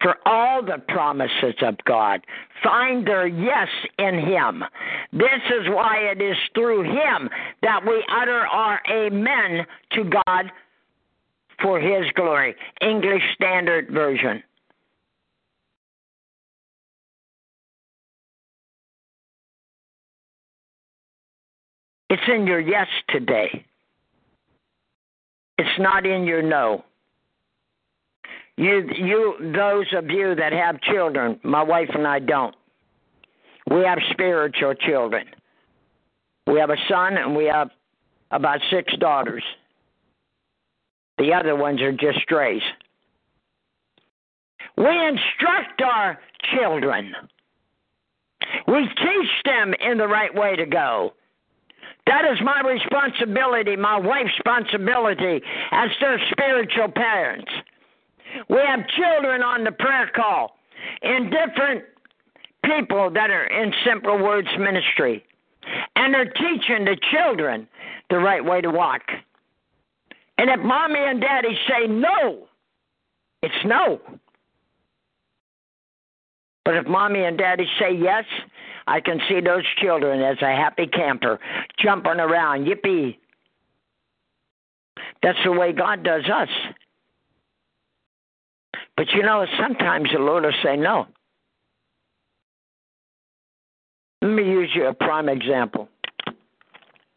[0.01, 2.22] For all the promises of God,
[2.62, 3.68] find their yes
[3.99, 4.64] in Him.
[5.12, 7.28] This is why it is through Him
[7.62, 10.51] that we utter our amen to God
[11.63, 12.55] for His glory.
[12.81, 14.43] English Standard Version.
[22.11, 23.65] It's in your yes today.
[25.57, 26.85] It's not in your no.
[28.59, 32.55] You, you, those of you that have children, my wife and I don't.
[33.71, 35.25] We have spiritual children.
[36.47, 37.71] We have a son and we have
[38.31, 39.43] about six daughters.
[41.19, 42.63] The other ones are just strays.
[44.77, 46.19] We instruct our
[46.55, 47.15] children.
[48.67, 51.15] We teach them in the right way to go.
[52.07, 55.41] That is my responsibility, my wife's responsibility
[55.71, 57.51] as their spiritual parents.
[58.49, 60.57] We have children on the prayer call
[61.03, 61.85] in different
[62.65, 65.25] people that are in Simple Words Ministry.
[65.95, 67.69] And they're teaching the children
[68.11, 69.03] the right way to walk.
[70.43, 72.49] And if mommy and daddy say no,
[73.45, 74.01] it's no.
[76.64, 78.24] But if mommy and daddy say yes,
[78.88, 81.38] I can see those children as a happy camper
[81.78, 82.66] jumping around.
[82.66, 83.18] Yippee.
[85.22, 86.49] That's the way God does us.
[88.97, 91.07] But you know, sometimes the Lord will say no.
[94.22, 95.88] Let me use you a prime example.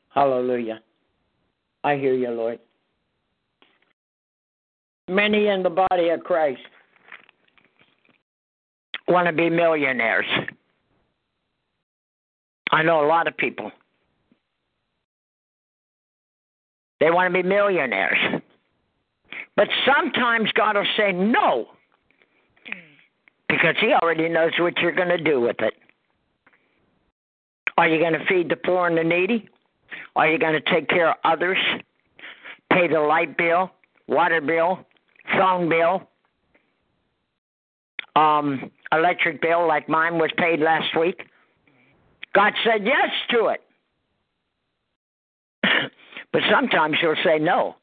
[0.10, 0.80] Hallelujah.
[1.84, 2.60] I hear you, Lord.
[5.08, 6.62] Many in the body of Christ
[9.08, 10.26] want to be millionaires.
[12.72, 13.72] I know a lot of people.
[17.00, 18.18] They want to be millionaires.
[19.56, 21.68] But sometimes God will say no
[23.48, 25.76] because He already knows what you're going to do with it.
[27.78, 29.48] Are you going to feed the poor and the needy?
[30.16, 31.58] Are you going to take care of others?
[32.72, 33.70] Pay the light bill,
[34.08, 34.80] water bill,
[35.34, 36.08] phone bill,
[38.16, 41.28] um, electric bill like mine was paid last week?
[42.34, 43.62] God said yes to it.
[46.32, 47.76] but sometimes he'll say no.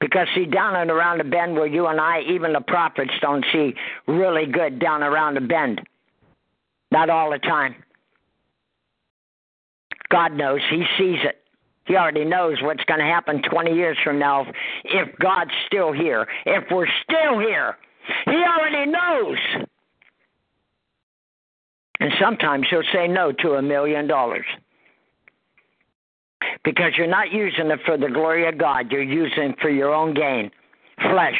[0.00, 3.44] Because see, down and around the bend where you and I, even the prophets, don't
[3.52, 3.74] see
[4.06, 5.80] really good down around the bend.
[6.90, 7.74] Not all the time.
[10.10, 10.60] God knows.
[10.70, 11.41] He sees it.
[11.86, 14.46] He already knows what's going to happen 20 years from now
[14.84, 16.26] if God's still here.
[16.46, 17.76] If we're still here,
[18.26, 19.38] He already knows.
[22.00, 24.44] And sometimes He'll say no to a million dollars
[26.64, 29.92] because you're not using it for the glory of God, you're using it for your
[29.94, 30.50] own gain,
[31.10, 31.38] flesh.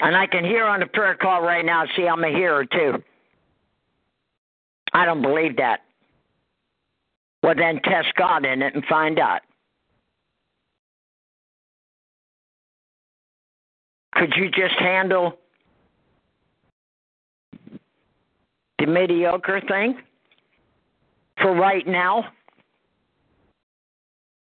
[0.00, 3.02] And I can hear on the prayer call right now, see, I'm a hearer too.
[4.92, 5.80] I don't believe that.
[7.42, 9.40] Well, then test God in it and find out.
[14.14, 15.38] Could you just handle
[18.78, 19.98] the mediocre thing?
[21.40, 22.24] for right now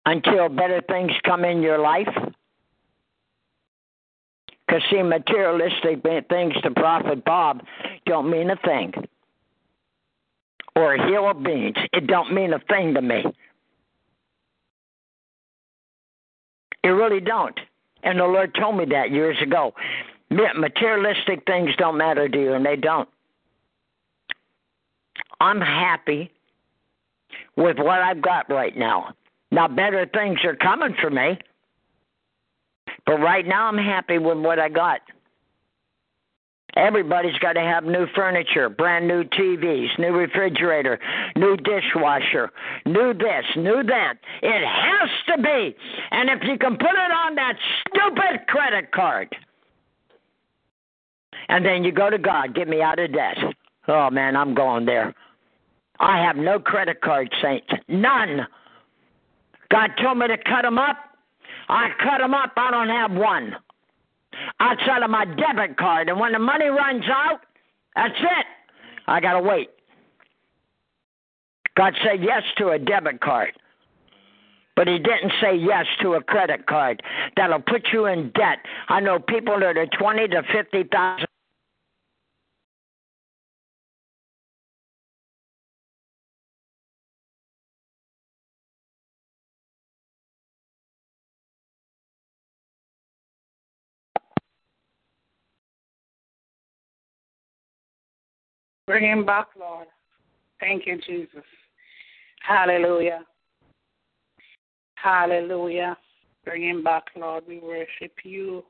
[0.06, 2.08] until better things come in your life?
[4.66, 7.62] Because, see, materialistic things to Prophet Bob
[8.04, 8.92] don't mean a thing.
[10.78, 11.76] Or a hill of beans.
[11.92, 13.24] It don't mean a thing to me.
[16.84, 17.58] It really don't.
[18.04, 19.74] And the Lord told me that years ago.
[20.30, 23.08] Materialistic things don't matter to you, and they don't.
[25.40, 26.30] I'm happy
[27.56, 29.14] with what I've got right now.
[29.50, 31.38] Now, better things are coming for me,
[33.04, 35.00] but right now I'm happy with what I got.
[36.76, 40.98] Everybody's got to have new furniture, brand new TVs, new refrigerator,
[41.34, 42.50] new dishwasher,
[42.86, 44.14] new this, new that.
[44.42, 45.74] It has to be.
[46.10, 49.34] And if you can put it on that stupid credit card,
[51.48, 53.38] and then you go to God, get me out of debt.
[53.88, 55.14] Oh man, I'm going there.
[55.98, 57.68] I have no credit card, saints.
[57.88, 58.46] None.
[59.70, 60.96] God told me to cut them up.
[61.68, 62.52] I cut them up.
[62.56, 63.56] I don't have one.
[64.60, 66.08] Outside of my debit card.
[66.08, 67.40] And when the money runs out,
[67.94, 68.46] that's it.
[69.06, 69.70] I got to wait.
[71.76, 73.52] God said yes to a debit card.
[74.74, 77.02] But he didn't say yes to a credit card
[77.36, 78.58] that'll put you in debt.
[78.88, 81.27] I know people that are twenty to fifty thousand
[98.88, 99.86] Bring him back, Lord.
[100.60, 101.44] Thank you, Jesus.
[102.40, 103.20] Hallelujah.
[104.94, 105.94] Hallelujah.
[106.42, 107.44] Bring him back, Lord.
[107.46, 108.64] We worship you.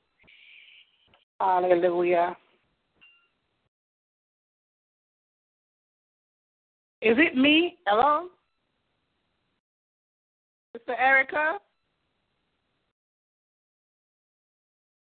[1.39, 2.37] Hallelujah.
[7.01, 7.77] Is it me?
[7.87, 8.27] Hello?
[10.77, 11.59] Sister Erica?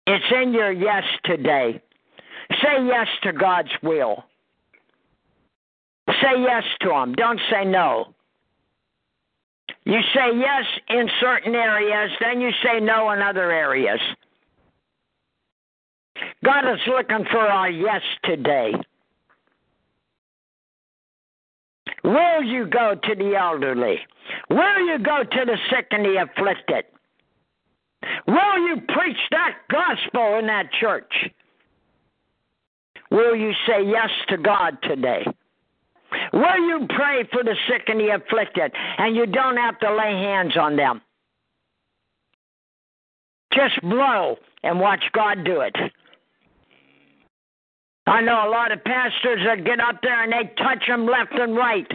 [0.06, 1.82] It's in your yes today.
[2.62, 4.22] Say yes to God's will.
[6.22, 7.14] Say yes to them.
[7.14, 8.14] Don't say no.
[9.84, 14.00] You say yes in certain areas, then you say no in other areas.
[16.44, 18.72] God is looking for our yes today.
[22.04, 23.98] Will you go to the elderly?
[24.50, 26.84] Will you go to the sick and the afflicted?
[28.26, 31.30] Will you preach that gospel in that church?
[33.10, 35.24] Will you say yes to God today?
[36.32, 40.12] Will you pray for the sick and the afflicted, and you don't have to lay
[40.12, 41.02] hands on them?
[43.52, 45.74] Just blow and watch God do it.
[48.06, 51.32] I know a lot of pastors that get up there and they touch them left
[51.32, 51.86] and right.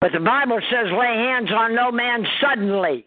[0.00, 3.04] but the Bible says, lay hands on no man suddenly.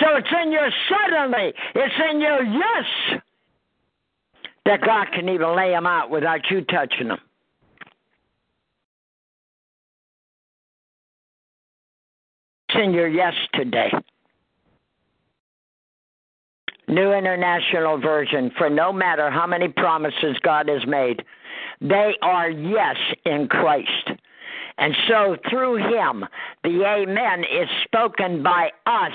[0.00, 3.20] So it's in your suddenly, it's in your yes
[4.70, 7.18] that God can even lay them out without you touching them.
[12.72, 13.90] Send your yes today.
[16.86, 21.24] New International Version for no matter how many promises God has made,
[21.80, 22.96] they are yes
[23.26, 24.10] in Christ.
[24.78, 26.24] And so through him,
[26.62, 29.12] the amen is spoken by us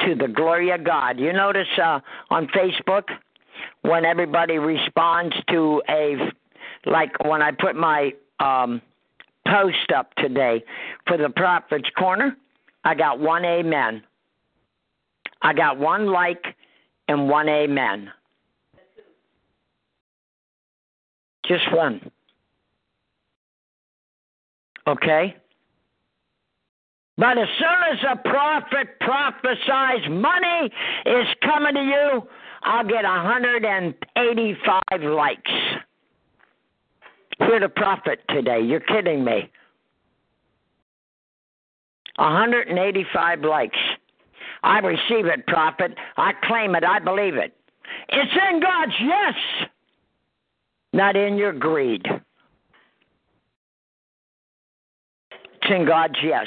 [0.00, 1.20] to the glory of God.
[1.20, 3.04] You notice uh, on Facebook,
[3.88, 6.16] when everybody responds to a
[6.86, 8.82] like when I put my um
[9.46, 10.62] post up today
[11.06, 12.36] for the Prophet's Corner,
[12.84, 14.02] I got one amen.
[15.40, 16.44] I got one like
[17.08, 18.10] and one amen.
[21.46, 22.10] Just one.
[24.86, 25.34] Okay?
[27.16, 30.70] But as soon as a prophet prophesies money
[31.06, 32.28] is coming to you,
[32.62, 35.50] I'll get 185 likes.
[37.38, 38.60] Hear the prophet today.
[38.60, 39.50] You're kidding me.
[42.16, 43.78] 185 likes.
[44.62, 45.94] I receive it, prophet.
[46.16, 46.82] I claim it.
[46.84, 47.54] I believe it.
[48.08, 49.34] It's in God's yes,
[50.92, 52.04] not in your greed.
[55.30, 56.46] It's in God's yes.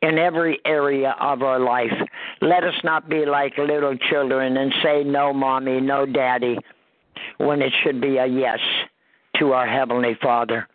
[0.02, 1.94] in every area of our life.
[2.42, 6.58] Let us not be like little children and say no, mommy, no, daddy,
[7.38, 8.60] when it should be a yes
[9.40, 10.68] to our Heavenly Father.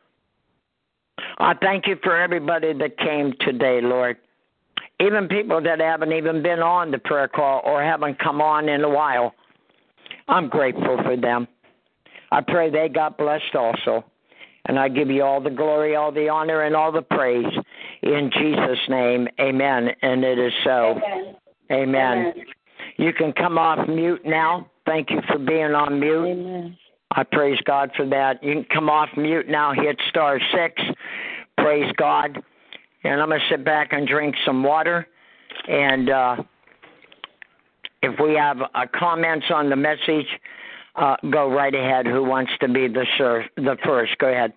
[1.36, 4.16] I thank you for everybody that came today, Lord.
[5.04, 8.84] Even people that haven't even been on the prayer call or haven't come on in
[8.84, 9.34] a while.
[10.28, 11.48] I'm grateful for them.
[12.30, 14.04] I pray they got blessed also.
[14.66, 17.52] And I give you all the glory, all the honor, and all the praise.
[18.02, 19.88] In Jesus' name, amen.
[20.02, 21.00] And it is so.
[21.04, 21.36] Amen.
[21.70, 22.18] amen.
[22.18, 22.34] amen.
[22.96, 24.70] You can come off mute now.
[24.86, 26.26] Thank you for being on mute.
[26.26, 26.78] Amen.
[27.10, 28.42] I praise God for that.
[28.42, 30.80] You can come off mute now, hit star six.
[31.58, 32.42] Praise God.
[33.04, 35.06] And I'm going to sit back and drink some water.
[35.68, 36.36] And uh,
[38.02, 40.26] if we have uh, comments on the message,
[40.96, 42.06] uh, go right ahead.
[42.06, 43.04] Who wants to be the
[43.56, 44.16] the first?
[44.18, 44.52] Go ahead.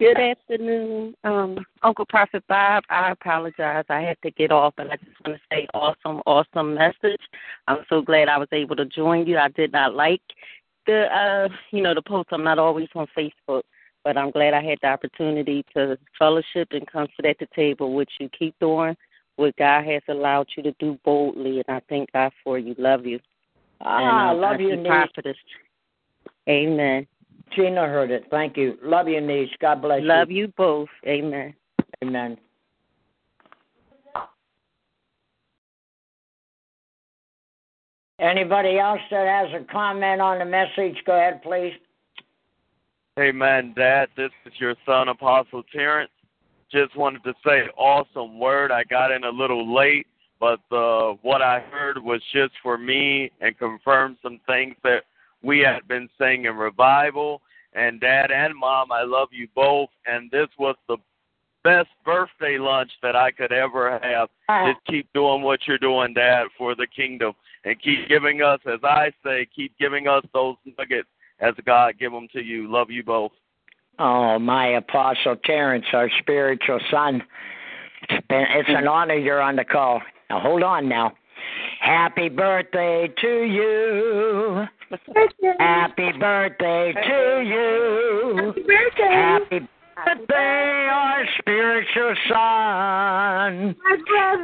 [0.00, 2.82] Good afternoon, um, Uncle Prophet Bob.
[2.90, 3.84] I apologize.
[3.88, 7.20] I had to get off, but I just want to say awesome, awesome message.
[7.68, 9.38] I'm so glad I was able to join you.
[9.38, 10.20] I did not like
[10.86, 12.30] the, uh, you know, the post.
[12.32, 13.62] I'm not always on Facebook,
[14.04, 17.94] but I'm glad I had the opportunity to fellowship and come sit at the table,
[17.94, 18.96] which you keep doing
[19.36, 22.74] what God has allowed you to do boldly, and I thank God for you.
[22.78, 23.18] Love you.
[23.80, 25.36] Ah, and, uh, love you, prophetess.
[26.48, 27.06] Amen.
[27.54, 28.24] Gina heard it.
[28.30, 28.78] Thank you.
[28.82, 29.50] Love you, niece.
[29.60, 30.08] God bless you.
[30.08, 30.88] Love you both.
[31.06, 31.54] Amen.
[32.02, 32.38] Amen.
[38.20, 41.72] Anybody else that has a comment on the message, go ahead, please.
[43.18, 44.08] Amen, Dad.
[44.16, 46.10] This is your son, Apostle Terrence.
[46.72, 48.72] Just wanted to say, awesome word.
[48.72, 50.08] I got in a little late,
[50.40, 55.04] but uh, what I heard was just for me and confirmed some things that
[55.42, 57.40] we had been saying in revival.
[57.74, 59.90] And Dad and Mom, I love you both.
[60.06, 60.96] And this was the
[61.62, 64.28] best birthday lunch that I could ever have.
[64.48, 67.34] Uh, Just keep doing what you're doing, Dad, for the kingdom.
[67.64, 71.08] And keep giving us, as I say, keep giving us those nuggets
[71.40, 72.70] as God give them to you.
[72.70, 73.32] Love you both.
[73.98, 77.22] Oh, my Apostle Terrence, our spiritual son.
[78.08, 80.02] It's, been, it's an honor you're on the call.
[80.30, 81.12] Now, hold on now.
[81.80, 84.64] Happy birthday to you.
[85.58, 88.36] Happy birthday to you.
[88.36, 89.10] Happy birthday.
[89.10, 89.68] Happy
[90.04, 93.76] birthday, our spiritual son.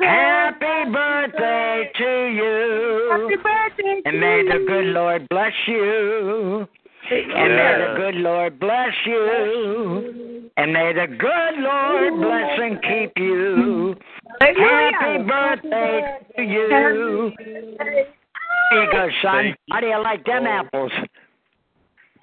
[0.00, 3.08] Happy birthday to you.
[3.10, 6.68] Happy birthday And may the good Lord bless you.
[7.10, 10.50] And may the good Lord bless you.
[10.56, 13.96] And may the good Lord bless and keep you.
[14.40, 17.32] Happy birthday to you.
[17.78, 19.56] There you go, son.
[19.70, 20.92] How do you like them apples?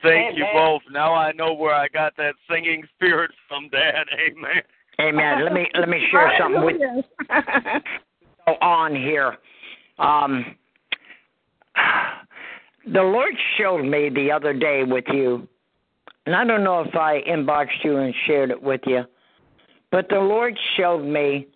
[0.03, 0.81] Thank you both.
[0.91, 4.05] Now I know where I got that singing spirit from, Dad.
[4.29, 4.61] Amen.
[4.99, 5.43] Amen.
[5.43, 7.03] Let me let me share something with you
[8.61, 9.37] on here.
[9.99, 10.55] Um,
[12.93, 15.47] the Lord showed me the other day with you,
[16.25, 19.03] and I don't know if I inboxed you and shared it with you,
[19.91, 21.47] but the Lord showed me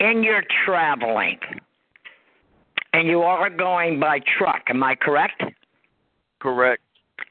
[0.00, 1.38] in your traveling,
[2.92, 5.42] and you are going by truck, am I correct?
[6.40, 6.82] Correct.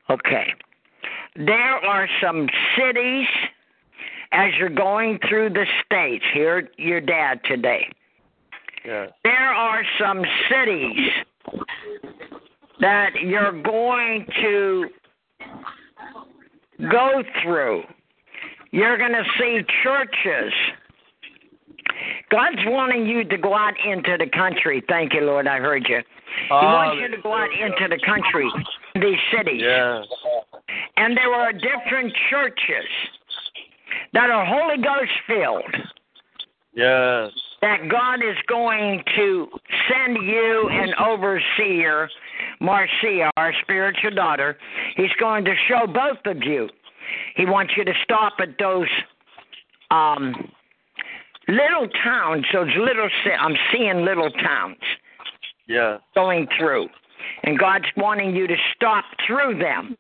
[0.10, 0.54] Okay.
[1.36, 3.28] There are some cities
[4.34, 6.24] as you're going through the states.
[6.34, 7.90] here your dad today.
[8.86, 9.12] Yes.
[9.24, 11.10] There are some cities
[12.82, 14.90] that you're going to
[16.92, 17.84] go through.
[18.72, 20.54] You're going to see churches.
[22.30, 24.84] God's wanting you to go out into the country.
[24.88, 25.48] Thank you, Lord.
[25.48, 26.02] I heard you.
[26.48, 28.50] He wants you to go out into the country,
[28.96, 29.62] these cities.
[29.62, 30.06] Yes.
[30.98, 32.88] And there are different churches
[34.14, 35.76] that are Holy Ghost filled
[36.74, 37.32] Yes.
[37.62, 39.48] That God is going to
[39.88, 42.10] send you an overseer,
[42.60, 44.58] Marcia, our spiritual daughter.
[44.96, 46.70] He's going to show both of you.
[47.36, 48.88] He wants you to stop at those
[49.92, 50.34] um,
[51.48, 53.10] little towns, those little.
[53.40, 54.78] I'm seeing little towns
[55.68, 56.00] Yes.
[56.16, 56.88] going through,
[57.44, 59.98] and God's wanting you to stop through them.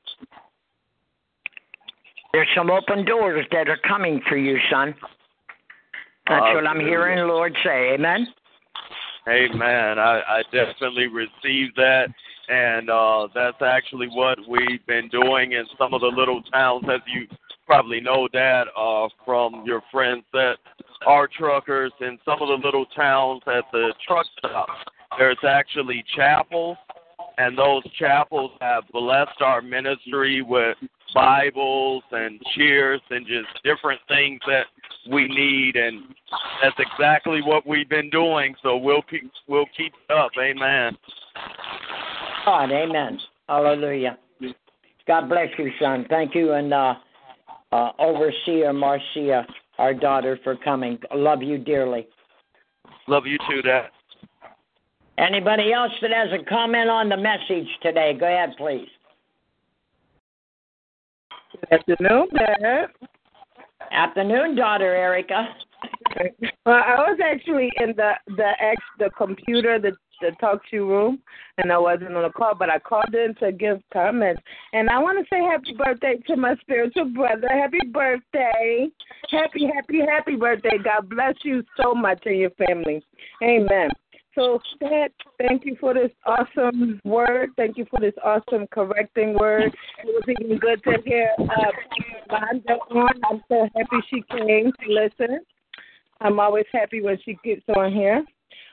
[2.33, 4.95] There's some open doors that are coming for you, son.
[6.31, 7.93] That's what I'm hearing Lord say.
[7.93, 8.27] Amen.
[9.27, 9.99] Amen.
[9.99, 12.07] I, I definitely received that.
[12.49, 16.99] And uh, that's actually what we've been doing in some of the little towns, as
[17.07, 17.27] you
[17.65, 20.55] probably know, Dad, uh, from your friends that
[21.05, 21.93] are truckers.
[22.01, 24.73] In some of the little towns at the truck stops,
[25.17, 26.77] there's actually chapels,
[27.37, 30.75] and those chapels have blessed our ministry with
[31.13, 34.65] Bibles and cheers and just different things that
[35.09, 36.03] we need, and
[36.61, 38.55] that's exactly what we've been doing.
[38.63, 40.31] So we'll keep we'll keep it up.
[40.39, 40.97] Amen.
[42.45, 43.19] God, amen.
[43.47, 44.17] Hallelujah.
[45.07, 46.05] God bless you, son.
[46.09, 46.93] Thank you, and uh,
[47.71, 49.45] uh, overseer Marcia,
[49.77, 50.99] our daughter, for coming.
[51.13, 52.07] Love you dearly.
[53.07, 53.89] Love you too, Dad.
[55.17, 58.15] Anybody else that has a comment on the message today?
[58.19, 58.87] Go ahead, please.
[61.69, 62.87] Afternoon, Dad.
[63.91, 65.47] Afternoon, daughter Erica.
[66.65, 69.91] Well, I was actually in the the ex the computer the
[70.21, 71.19] the TalkShoe room,
[71.57, 74.41] and I wasn't on the call, but I called in to give comments.
[74.73, 77.47] And I want to say happy birthday to my spiritual brother.
[77.49, 78.87] Happy birthday,
[79.31, 80.77] happy happy happy birthday.
[80.83, 83.03] God bless you so much and your family.
[83.43, 83.89] Amen.
[84.33, 87.49] So, Dad, thank you for this awesome word.
[87.57, 89.73] Thank you for this awesome correcting word.
[90.03, 93.09] It was even good to hear uh, on.
[93.29, 95.41] I'm so happy she came to listen.
[96.21, 98.23] I'm always happy when she gets on here.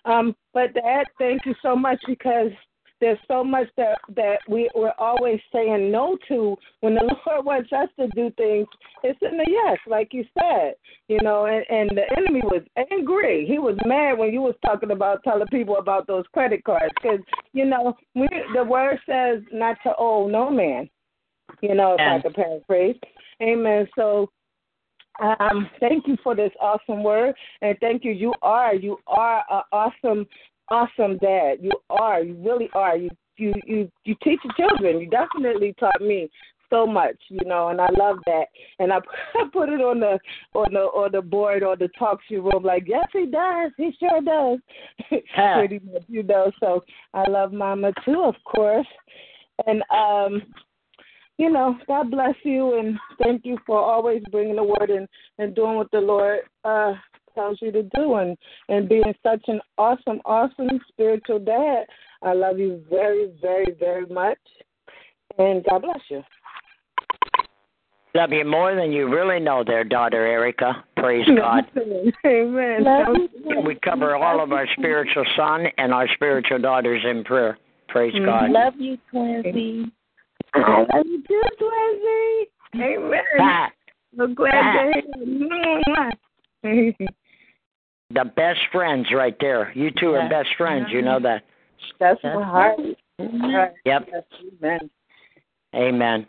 [0.05, 2.53] Um, but Dad, thank you so much because
[3.01, 7.73] there's so much that that we we're always saying no to when the Lord wants
[7.73, 8.67] us to do things.
[9.03, 10.75] It's in the yes, like you said,
[11.09, 11.47] you know.
[11.47, 13.47] And, and the enemy was angry.
[13.47, 17.21] He was mad when you was talking about telling people about those credit cards because
[17.53, 20.89] you know we the word says not to owe no man.
[21.61, 22.23] You know, if I Yes.
[22.23, 22.97] could paraphrase.
[23.41, 23.89] Amen.
[23.97, 24.31] So
[25.21, 28.13] um, thank you for this awesome word, and thank you.
[28.13, 30.27] You are you are an awesome,
[30.71, 31.59] awesome dad.
[31.61, 32.23] You are.
[32.23, 32.97] You really are.
[32.97, 35.01] You you you you teach your children.
[35.01, 36.31] You definitely taught me
[36.71, 38.45] so much, you know, and I love that.
[38.79, 38.99] And I
[39.53, 40.19] put it on the
[40.55, 42.63] on the on the board or the TalkShoe room.
[42.63, 43.73] Like, yes, he does.
[43.77, 44.59] He sure does.
[45.57, 46.51] Pretty much, you know.
[46.61, 48.87] So I love Mama too, of course.
[49.67, 50.43] And um
[51.39, 55.07] you know, God bless you and thank you for always bringing the word and,
[55.39, 56.95] and doing what the Lord uh,
[57.39, 58.37] tells you to do and,
[58.69, 61.85] and being such an awesome, awesome spiritual dad.
[62.23, 64.39] I love you very, very, very much.
[65.39, 66.23] And God bless you.
[68.15, 70.85] Love you more than you really know, there, daughter Erica.
[70.97, 71.65] Praise God.
[72.27, 72.85] Amen.
[73.65, 77.59] We cover all of our spiritual son and our spiritual daughters in prayer.
[77.89, 78.25] Praise Mm-hmm.
[78.25, 78.51] God.
[78.51, 79.91] Love you, Twinsy.
[80.55, 82.83] I love you too, Twizzy.
[82.83, 83.21] Amen.
[83.41, 83.71] Ah,
[84.17, 85.03] So glad to
[86.65, 87.07] hear you.
[88.11, 89.73] the best friends right there.
[89.75, 90.87] You two are best friends.
[90.91, 91.45] You know that.
[92.01, 92.79] That's my heart.
[93.19, 93.73] Right.
[93.85, 94.09] Yep.
[94.63, 94.91] Amen.
[95.75, 96.27] Amen.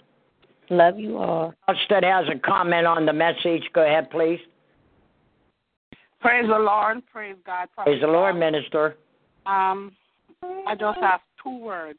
[0.69, 1.53] Love you all.
[1.67, 4.39] Else that has a comment on the message, go ahead, please.
[6.19, 7.01] Praise the Lord.
[7.11, 7.69] Praise God.
[7.75, 8.97] Praise the Lord, minister.
[9.45, 9.93] Um,
[10.67, 11.97] I just have two words.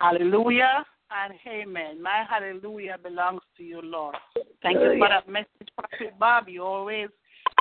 [0.00, 2.02] Hallelujah and amen.
[2.02, 4.16] My hallelujah belongs to you, Lord.
[4.62, 6.48] Thank you for that message, Prophet Bob.
[6.48, 7.08] You always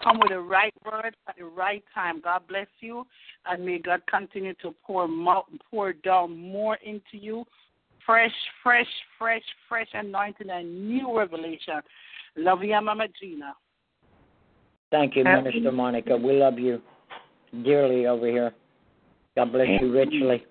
[0.06, 2.22] come with the right words at the right time.
[2.22, 3.06] God bless you,
[3.48, 7.44] and may God continue to pour mo- pour down more into you.
[8.06, 8.32] Fresh,
[8.62, 8.88] fresh,
[9.18, 11.82] fresh, fresh anointing and new revelation.
[12.38, 13.56] Love you, Mama Gina.
[14.92, 16.16] Thank you, Minister Monica.
[16.16, 16.82] We love you
[17.64, 18.54] dearly over here.
[19.36, 20.46] God bless you richly.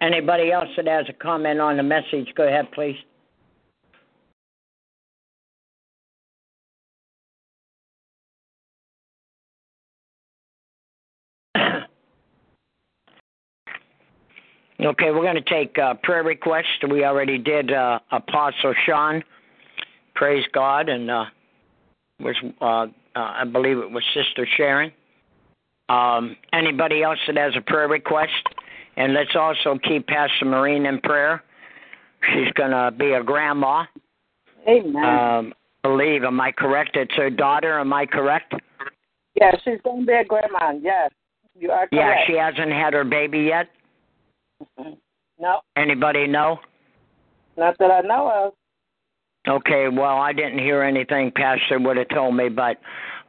[0.00, 2.96] Anybody else that has a comment on the message, go ahead, please.
[14.80, 16.66] Okay, we're going to take uh, prayer requests.
[16.88, 19.24] We already did uh, Apostle Sean.
[20.14, 21.24] Praise God, and uh,
[22.20, 24.92] was uh, uh, I believe it was Sister Sharon.
[25.88, 28.32] Um, anybody else that has a prayer request?
[28.96, 31.42] And let's also keep Pastor Marine in prayer.
[32.32, 33.84] She's going to be a grandma.
[34.68, 35.04] Amen.
[35.04, 36.90] Um, believe, am I correct?
[36.94, 38.54] It's her daughter, am I correct?
[39.40, 40.72] yeah, she's going to be a grandma.
[40.80, 41.10] Yes,
[41.58, 41.92] you are correct.
[41.92, 43.68] Yeah, she hasn't had her baby yet.
[45.40, 46.58] No, Anybody know?
[47.56, 48.52] not that I know of.
[49.46, 52.78] Okay, well, I didn't hear anything Pastor would have told me, but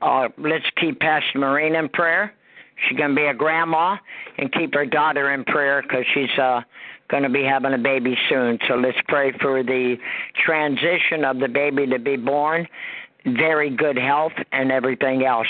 [0.01, 2.33] uh, let's keep Pastor Marine in prayer.
[2.87, 3.97] She's going to be a grandma,
[4.37, 6.61] and keep her daughter in prayer because she's uh,
[7.09, 8.57] going to be having a baby soon.
[8.67, 9.97] So let's pray for the
[10.45, 12.67] transition of the baby to be born,
[13.25, 15.47] very good health, and everything else.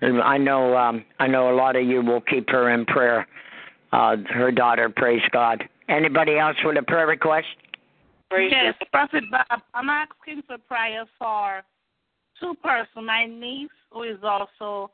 [0.00, 3.26] I know, um, I know a lot of you will keep her in prayer.
[3.92, 5.66] Uh, her daughter, praise God.
[5.88, 7.46] Anybody else with a prayer request?
[8.30, 11.62] Yes, Prophet Bob, I'm asking for prayer for
[12.38, 13.06] two persons.
[13.06, 14.90] My niece, who is also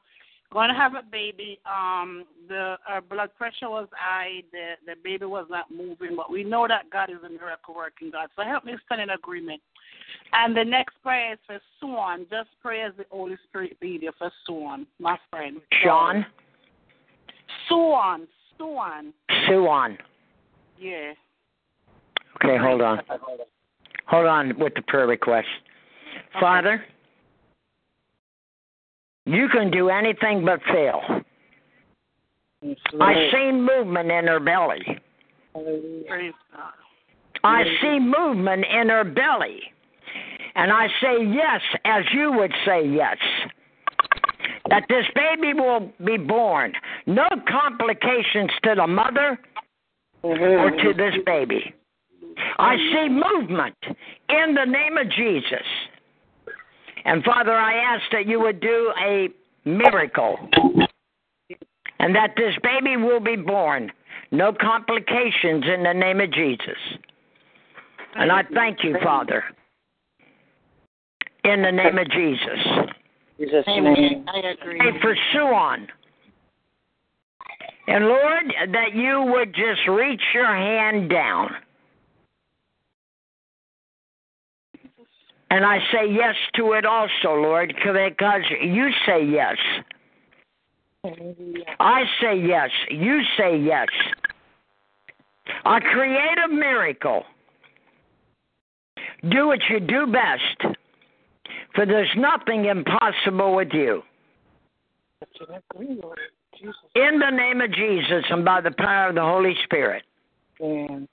[0.52, 1.58] going to have a baby.
[1.66, 4.42] Um, the her blood pressure was high.
[4.52, 8.12] The the baby was not moving, but we know that God is a miracle working
[8.12, 8.28] God.
[8.36, 9.60] So help me stand in agreement.
[10.32, 12.26] And the next prayer is for Swan.
[12.30, 15.60] Just pray as the Holy Spirit lead you for Swan, my friend.
[15.82, 16.24] Sean?
[17.68, 18.26] Swan,
[18.56, 19.12] Swan.
[19.46, 19.98] Suan.
[20.78, 21.12] Yeah.
[22.36, 23.00] Okay, hold on.
[24.06, 25.48] Hold on with the prayer request.
[26.40, 26.84] Father,
[29.26, 31.00] you can do anything but fail.
[33.00, 34.82] I see movement in her belly.
[37.44, 39.60] I see movement in her belly.
[40.56, 43.16] And I say yes as you would say yes.
[44.70, 46.72] That this baby will be born.
[47.06, 49.38] No complications to the mother
[50.22, 51.74] or to this baby.
[52.58, 53.76] I see movement
[54.28, 55.66] in the name of Jesus.
[57.04, 59.28] And Father, I ask that you would do a
[59.66, 60.38] miracle
[61.98, 63.92] and that this baby will be born.
[64.30, 66.78] No complications in the name of Jesus.
[68.16, 69.44] And I thank you, Father,
[71.44, 72.94] in the name of Jesus.
[73.38, 74.24] Jesus' Amen.
[74.28, 74.78] I agree.
[74.78, 75.88] Pray for Suan.
[77.86, 81.50] And Lord, that you would just reach your hand down.
[85.50, 89.56] And I say yes to it also, Lord, because you say yes.
[91.78, 92.70] I say yes.
[92.90, 93.88] You say yes.
[95.64, 97.24] I create a miracle.
[99.28, 100.76] Do what you do best,
[101.74, 104.02] for there's nothing impossible with you.
[106.94, 110.02] In the name of Jesus and by the power of the Holy Spirit,
[110.60, 111.08] In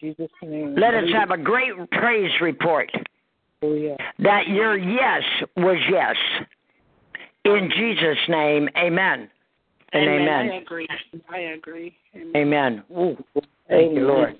[0.00, 0.74] Jesus' name.
[0.76, 2.90] let us have a great praise report
[3.62, 5.22] oh, that your yes
[5.56, 6.16] was yes.
[7.44, 9.30] In Jesus' name, amen.
[9.92, 10.50] And I amen.
[10.50, 10.88] I agree.
[11.28, 11.96] I agree.
[12.14, 12.36] Amen.
[12.36, 12.82] Amen.
[12.92, 13.16] Ooh,
[13.68, 14.36] thank you, Lord.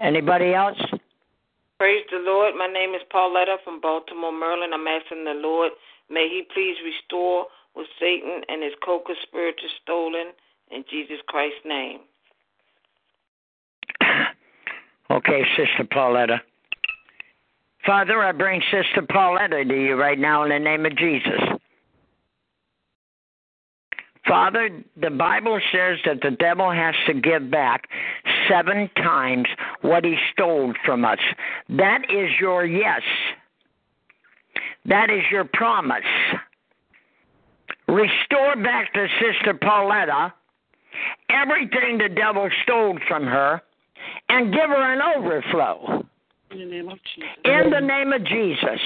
[0.00, 0.78] Anybody else?
[1.78, 2.54] Praise the Lord.
[2.56, 4.72] My name is Pauletta from Baltimore, Maryland.
[4.72, 5.72] I'm asking the Lord,
[6.08, 10.32] may He please restore what Satan and his coca spirit is stolen
[10.70, 12.00] in Jesus Christ's name.
[15.10, 16.40] Okay, Sister Pauletta.
[17.84, 21.40] Father, I bring Sister Pauletta to you right now in the name of Jesus.
[24.26, 24.70] Father,
[25.00, 27.88] the Bible says that the devil has to give back
[28.48, 29.46] seven times
[29.82, 31.18] what he stole from us.
[31.68, 33.02] That is your yes.
[34.84, 36.04] That is your promise.
[37.88, 40.32] Restore back to Sister Pauletta
[41.30, 43.60] everything the devil stole from her
[44.28, 46.04] and give her an overflow.
[46.50, 47.30] In the name of Jesus.
[47.44, 48.80] In the name of Jesus.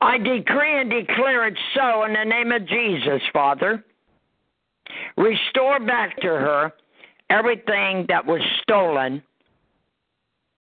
[0.00, 3.84] I decree and declare it so in the name of Jesus, Father.
[5.16, 6.72] Restore back to her
[7.30, 9.22] everything that was stolen,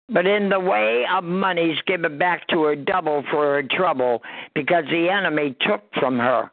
[0.09, 4.21] but in the way of monies, give it back to her double for her trouble
[4.53, 6.51] because the enemy took from her.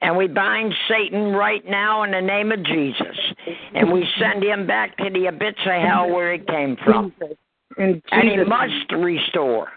[0.00, 3.16] And we bind Satan right now in the name of Jesus.
[3.74, 7.14] And we send him back to the abyss of hell where he came from.
[7.78, 9.68] And he must restore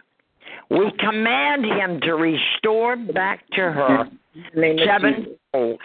[0.69, 4.09] We command him to restore back to her
[4.53, 5.79] sevenfold.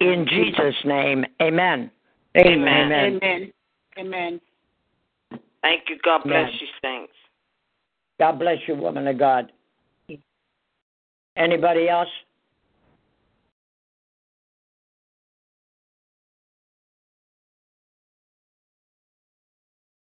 [0.00, 1.90] In Jesus' name, amen.
[2.36, 2.92] Amen.
[2.92, 3.52] Amen.
[3.98, 4.40] Amen.
[5.62, 5.98] Thank you.
[6.02, 6.52] God bless Amen.
[6.60, 7.12] you, saints.
[8.18, 9.52] God bless you, woman of God.
[11.36, 12.08] Anybody else?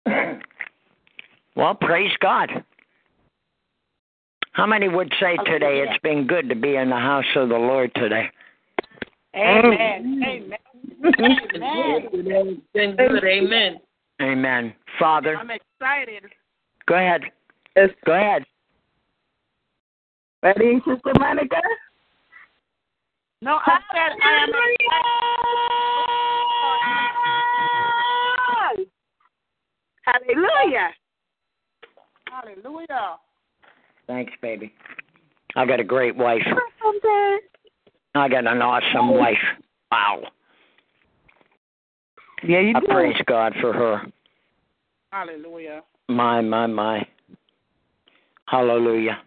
[1.55, 2.63] Well, praise God.
[4.51, 7.55] How many would say today it's been good to be in the house of the
[7.55, 8.29] Lord today?
[9.35, 10.21] Amen.
[10.25, 10.57] Amen.
[11.53, 12.61] Amen.
[12.73, 13.23] Been good.
[13.23, 13.79] Amen.
[14.21, 14.73] Amen.
[14.97, 16.25] Father, I'm excited.
[16.87, 17.21] go ahead.
[17.75, 17.89] Yes.
[18.05, 18.43] Go ahead.
[20.41, 21.61] Ready, Sister Monica?
[23.41, 24.49] No, I said I am
[30.03, 30.89] Hallelujah.
[32.29, 33.19] Hallelujah.
[34.09, 34.73] Thanks, baby.
[35.55, 36.41] I got a great wife.
[38.15, 39.37] I got an awesome wife.
[39.91, 40.23] Wow.
[42.41, 42.87] Yeah, you I do.
[42.87, 44.01] praise God for her.
[45.11, 45.83] Hallelujah.
[46.07, 47.07] My, my, my.
[48.47, 49.21] Hallelujah.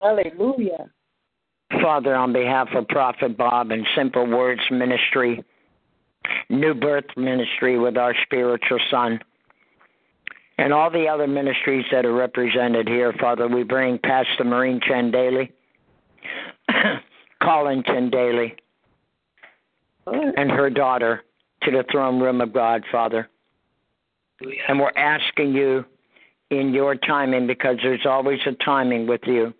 [0.00, 0.88] Hallelujah.
[1.82, 5.42] Father, on behalf of Prophet Bob and Simple Words Ministry,
[6.50, 9.18] New Birth Ministry with our spiritual son,
[10.60, 15.50] and all the other ministries that are represented here, Father, we bring Pastor Maureen Chandali,
[17.42, 18.52] Colin Chandali,
[20.06, 21.24] and her daughter
[21.62, 23.26] to the throne room of God, Father.
[24.68, 25.86] And we're asking you
[26.50, 29.54] in your timing, because there's always a timing with you,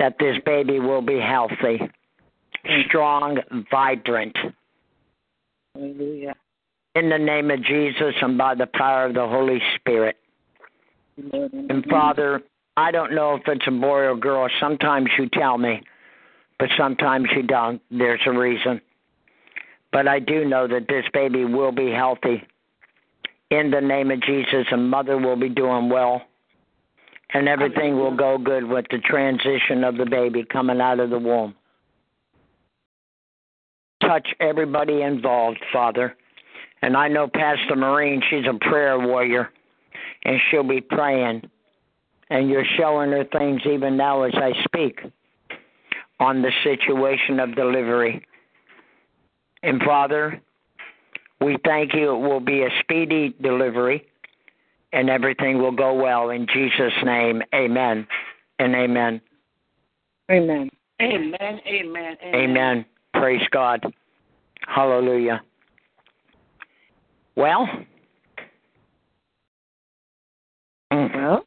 [0.00, 1.80] that this baby will be healthy,
[2.88, 3.38] strong,
[3.70, 4.36] vibrant.
[5.76, 6.34] Hallelujah.
[6.94, 10.16] In the name of Jesus and by the power of the Holy Spirit.
[11.16, 12.42] And Father,
[12.76, 14.48] I don't know if it's a boy or girl.
[14.60, 15.82] Sometimes you tell me,
[16.58, 17.80] but sometimes you don't.
[17.90, 18.80] There's a reason.
[19.90, 22.42] But I do know that this baby will be healthy
[23.50, 26.22] in the name of Jesus, and mother will be doing well.
[27.34, 31.18] And everything will go good with the transition of the baby coming out of the
[31.18, 31.54] womb.
[34.02, 36.14] Touch everybody involved, Father.
[36.82, 39.50] And I know Pastor Maureen, she's a prayer warrior,
[40.24, 41.48] and she'll be praying.
[42.28, 45.00] And you're showing her things even now as I speak
[46.18, 48.26] on the situation of delivery.
[49.62, 50.40] And Father,
[51.40, 52.14] we thank you.
[52.14, 54.06] It will be a speedy delivery,
[54.92, 56.30] and everything will go well.
[56.30, 58.06] In Jesus' name, amen
[58.58, 59.20] and amen.
[60.30, 60.70] Amen.
[61.00, 61.60] Amen.
[61.66, 62.16] Amen.
[62.34, 62.84] Amen.
[63.12, 63.84] Praise God.
[64.66, 65.42] Hallelujah.
[67.36, 67.68] Well,
[70.90, 71.44] Well,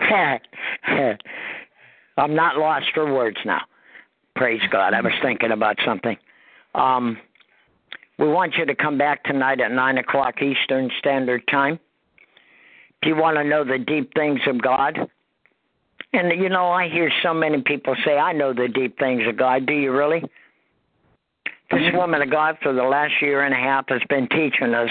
[2.16, 3.62] I'm not lost for words now.
[4.34, 4.94] Praise God.
[4.94, 6.16] I was thinking about something.
[6.74, 7.18] Um,
[8.18, 11.78] we want you to come back tonight at 9 o'clock Eastern Standard Time.
[13.02, 14.98] If you want to know the deep things of God,
[16.12, 19.36] and you know, I hear so many people say, I know the deep things of
[19.36, 19.66] God.
[19.66, 20.22] Do you really?
[21.70, 21.96] This mm-hmm.
[21.96, 24.90] woman of God for the last year and a half has been teaching us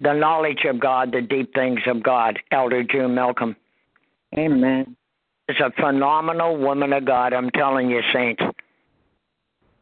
[0.00, 3.56] the knowledge of God, the deep things of God, Elder June Malcolm.
[4.36, 4.96] Amen.
[5.48, 8.42] It's a phenomenal woman of God, I'm telling you, Saints.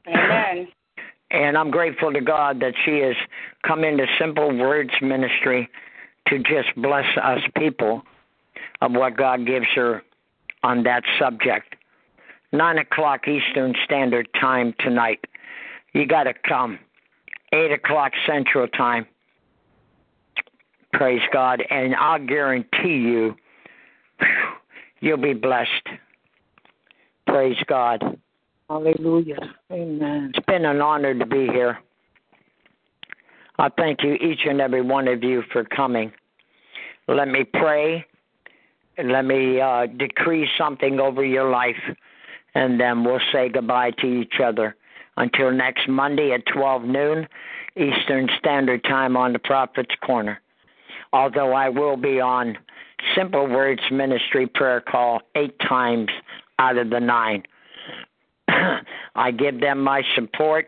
[0.07, 0.69] Amen.
[1.31, 3.17] And I'm grateful to God that she has
[3.67, 5.69] come into Simple Words Ministry
[6.29, 8.03] to just bless us people
[8.81, 10.03] of what God gives her
[10.63, 11.75] on that subject.
[12.53, 15.25] Nine o'clock Eastern Standard Time tonight.
[15.95, 16.79] You got to come.
[17.53, 19.07] Eight o'clock Central Time.
[20.93, 21.63] Praise God.
[21.71, 23.37] And I'll guarantee you,
[25.01, 25.89] you'll be blessed.
[27.27, 28.19] Praise God.
[28.69, 29.55] Hallelujah.
[29.71, 30.33] Amen.
[30.35, 31.79] It's been an honor to be here.
[33.59, 36.13] I thank you, each and every one of you, for coming.
[37.07, 38.05] Let me pray
[38.97, 41.81] and let me uh, decree something over your life,
[42.55, 44.75] and then we'll say goodbye to each other.
[45.17, 47.29] Until next Monday at 12 noon
[47.77, 50.41] Eastern Standard Time on the Prophet's Corner.
[51.13, 52.59] Although I will be on
[53.17, 56.09] Simple Words Ministry prayer call eight times
[56.59, 57.43] out of the nine.
[59.15, 60.67] I give them my support.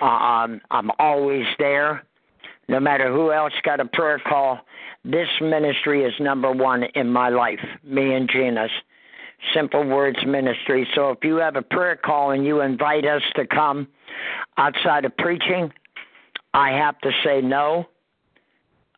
[0.00, 2.04] Um, I'm always there.
[2.68, 4.60] No matter who else got a prayer call,
[5.04, 8.70] this ministry is number one in my life, me and Gina's.
[9.54, 10.86] Simple Words Ministry.
[10.94, 13.88] So if you have a prayer call and you invite us to come
[14.56, 15.72] outside of preaching,
[16.54, 17.86] I have to say no.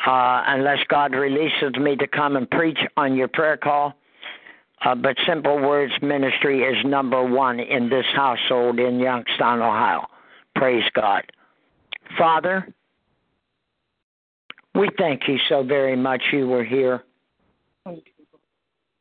[0.06, 3.94] uh, unless God releases me to come and preach on your prayer call.
[4.84, 10.06] Uh, but Simple Words Ministry is number one in this household in Youngstown, Ohio.
[10.54, 11.24] Praise God.
[12.16, 12.72] Father,
[14.74, 17.02] we thank you so very much you were here.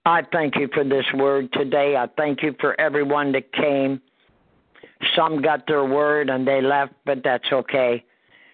[0.07, 1.97] I thank you for this word today.
[1.97, 4.01] I thank you for everyone that came.
[5.17, 8.05] Some got their word and they left, but that's okay.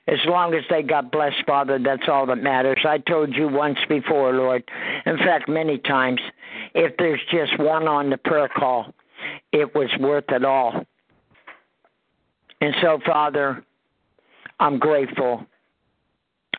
[0.08, 2.84] As long as they got blessed, Father, that's all that matters.
[2.84, 4.64] I told you once before, Lord,
[5.06, 6.20] in fact, many times,
[6.74, 8.92] if there's just one on the prayer call,
[9.52, 10.84] it was worth it all.
[12.62, 13.64] And so, Father,
[14.60, 15.46] I'm grateful.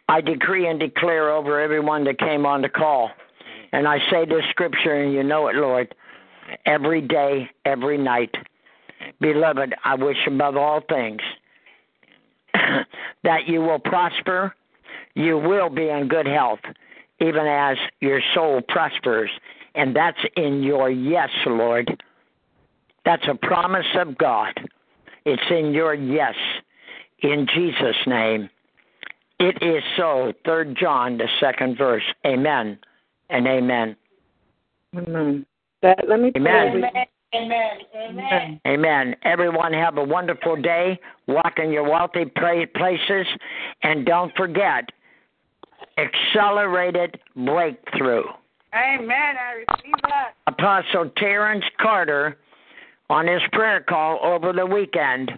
[0.08, 3.10] I decree and declare over everyone that came on the call.
[3.74, 5.92] And I say this scripture, and you know it, Lord,
[6.64, 8.32] every day, every night.
[9.20, 11.20] Beloved, I wish above all things
[13.24, 14.54] that you will prosper,
[15.16, 16.60] you will be in good health,
[17.20, 19.30] even as your soul prospers.
[19.74, 22.00] And that's in your yes, Lord.
[23.04, 24.54] That's a promise of God.
[25.24, 26.36] It's in your yes.
[27.24, 28.48] In Jesus' name.
[29.40, 30.32] It is so.
[30.44, 32.04] Third John, the second verse.
[32.24, 32.78] Amen
[33.30, 33.96] and amen.
[34.96, 35.46] Amen.
[35.82, 36.80] That, let me Amen.
[36.80, 37.08] pray.
[37.34, 37.78] Amen.
[37.96, 38.60] Amen.
[38.66, 39.16] Amen.
[39.24, 40.98] Everyone have a wonderful day.
[41.26, 43.26] Walk in your wealthy places.
[43.82, 44.88] And don't forget,
[45.98, 48.24] accelerated breakthrough.
[48.72, 49.10] Amen.
[49.36, 50.34] I receive that.
[50.46, 52.38] Apostle Terrence Carter,
[53.10, 55.32] on his prayer call over the weekend,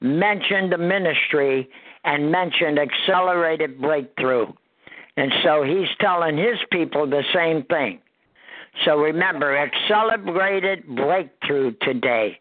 [0.00, 1.68] mentioned the ministry
[2.04, 4.46] and mentioned accelerated breakthrough.
[5.16, 8.00] And so he's telling his people the same thing.
[8.84, 12.38] So remember, accelerated breakthrough today.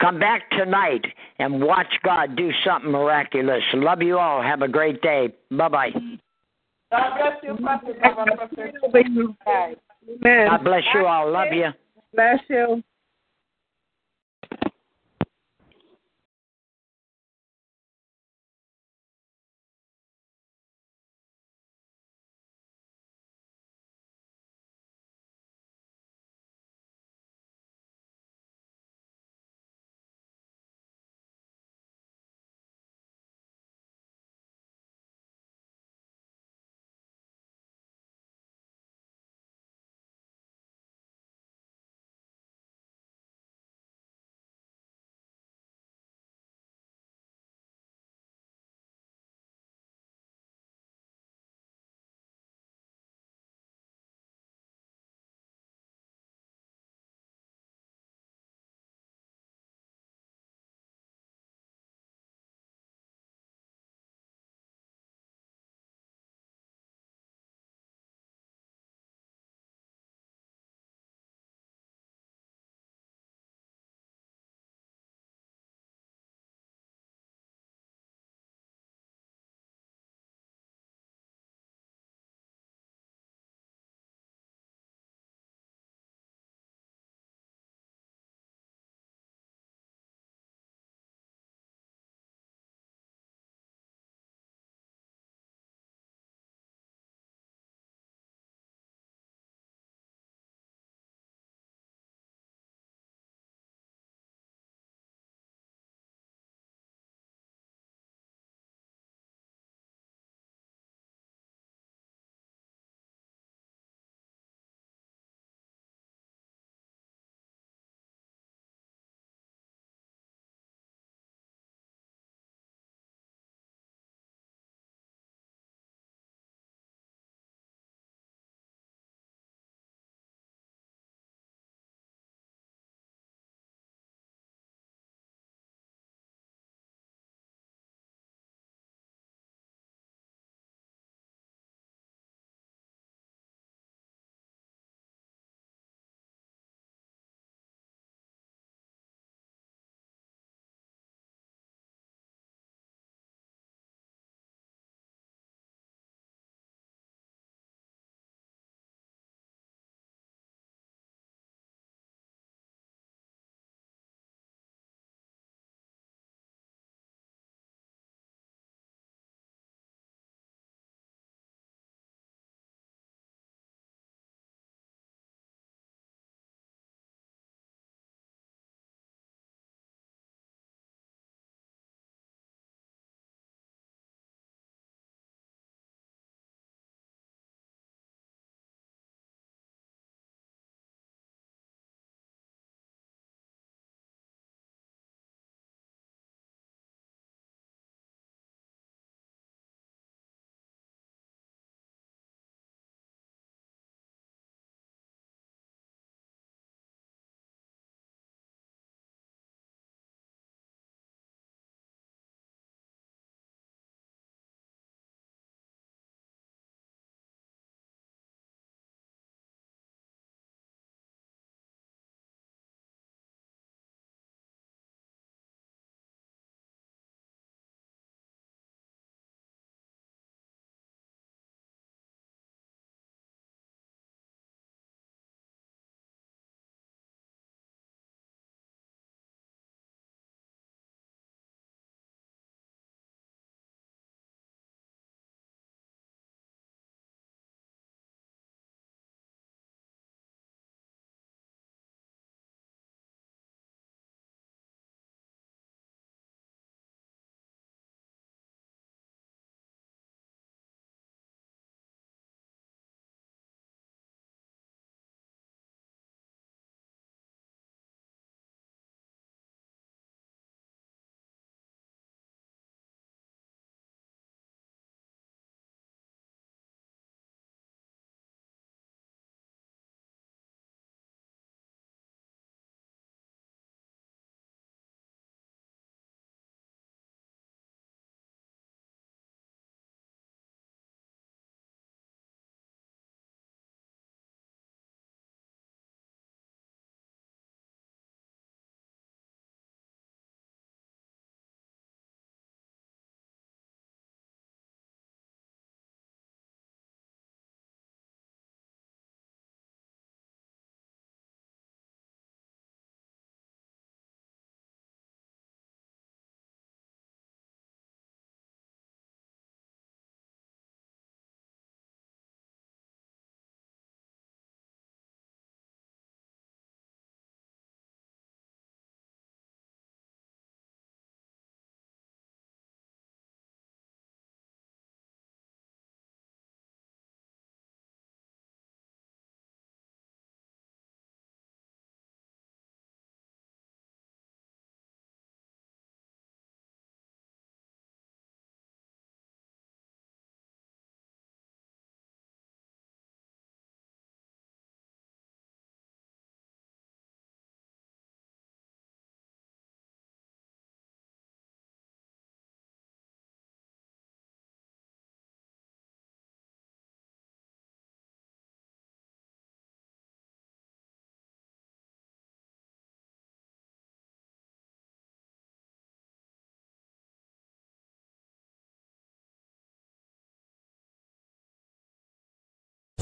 [0.00, 1.04] Come back tonight
[1.38, 3.62] and watch God do something miraculous.
[3.74, 4.42] Love you all.
[4.42, 5.28] Have a great day.
[5.50, 5.90] Bye bye.
[6.90, 7.94] God bless you, Pastor.
[10.08, 10.48] Amen.
[10.48, 11.30] God bless you all.
[11.30, 11.68] Love you.
[12.14, 12.82] Bless you.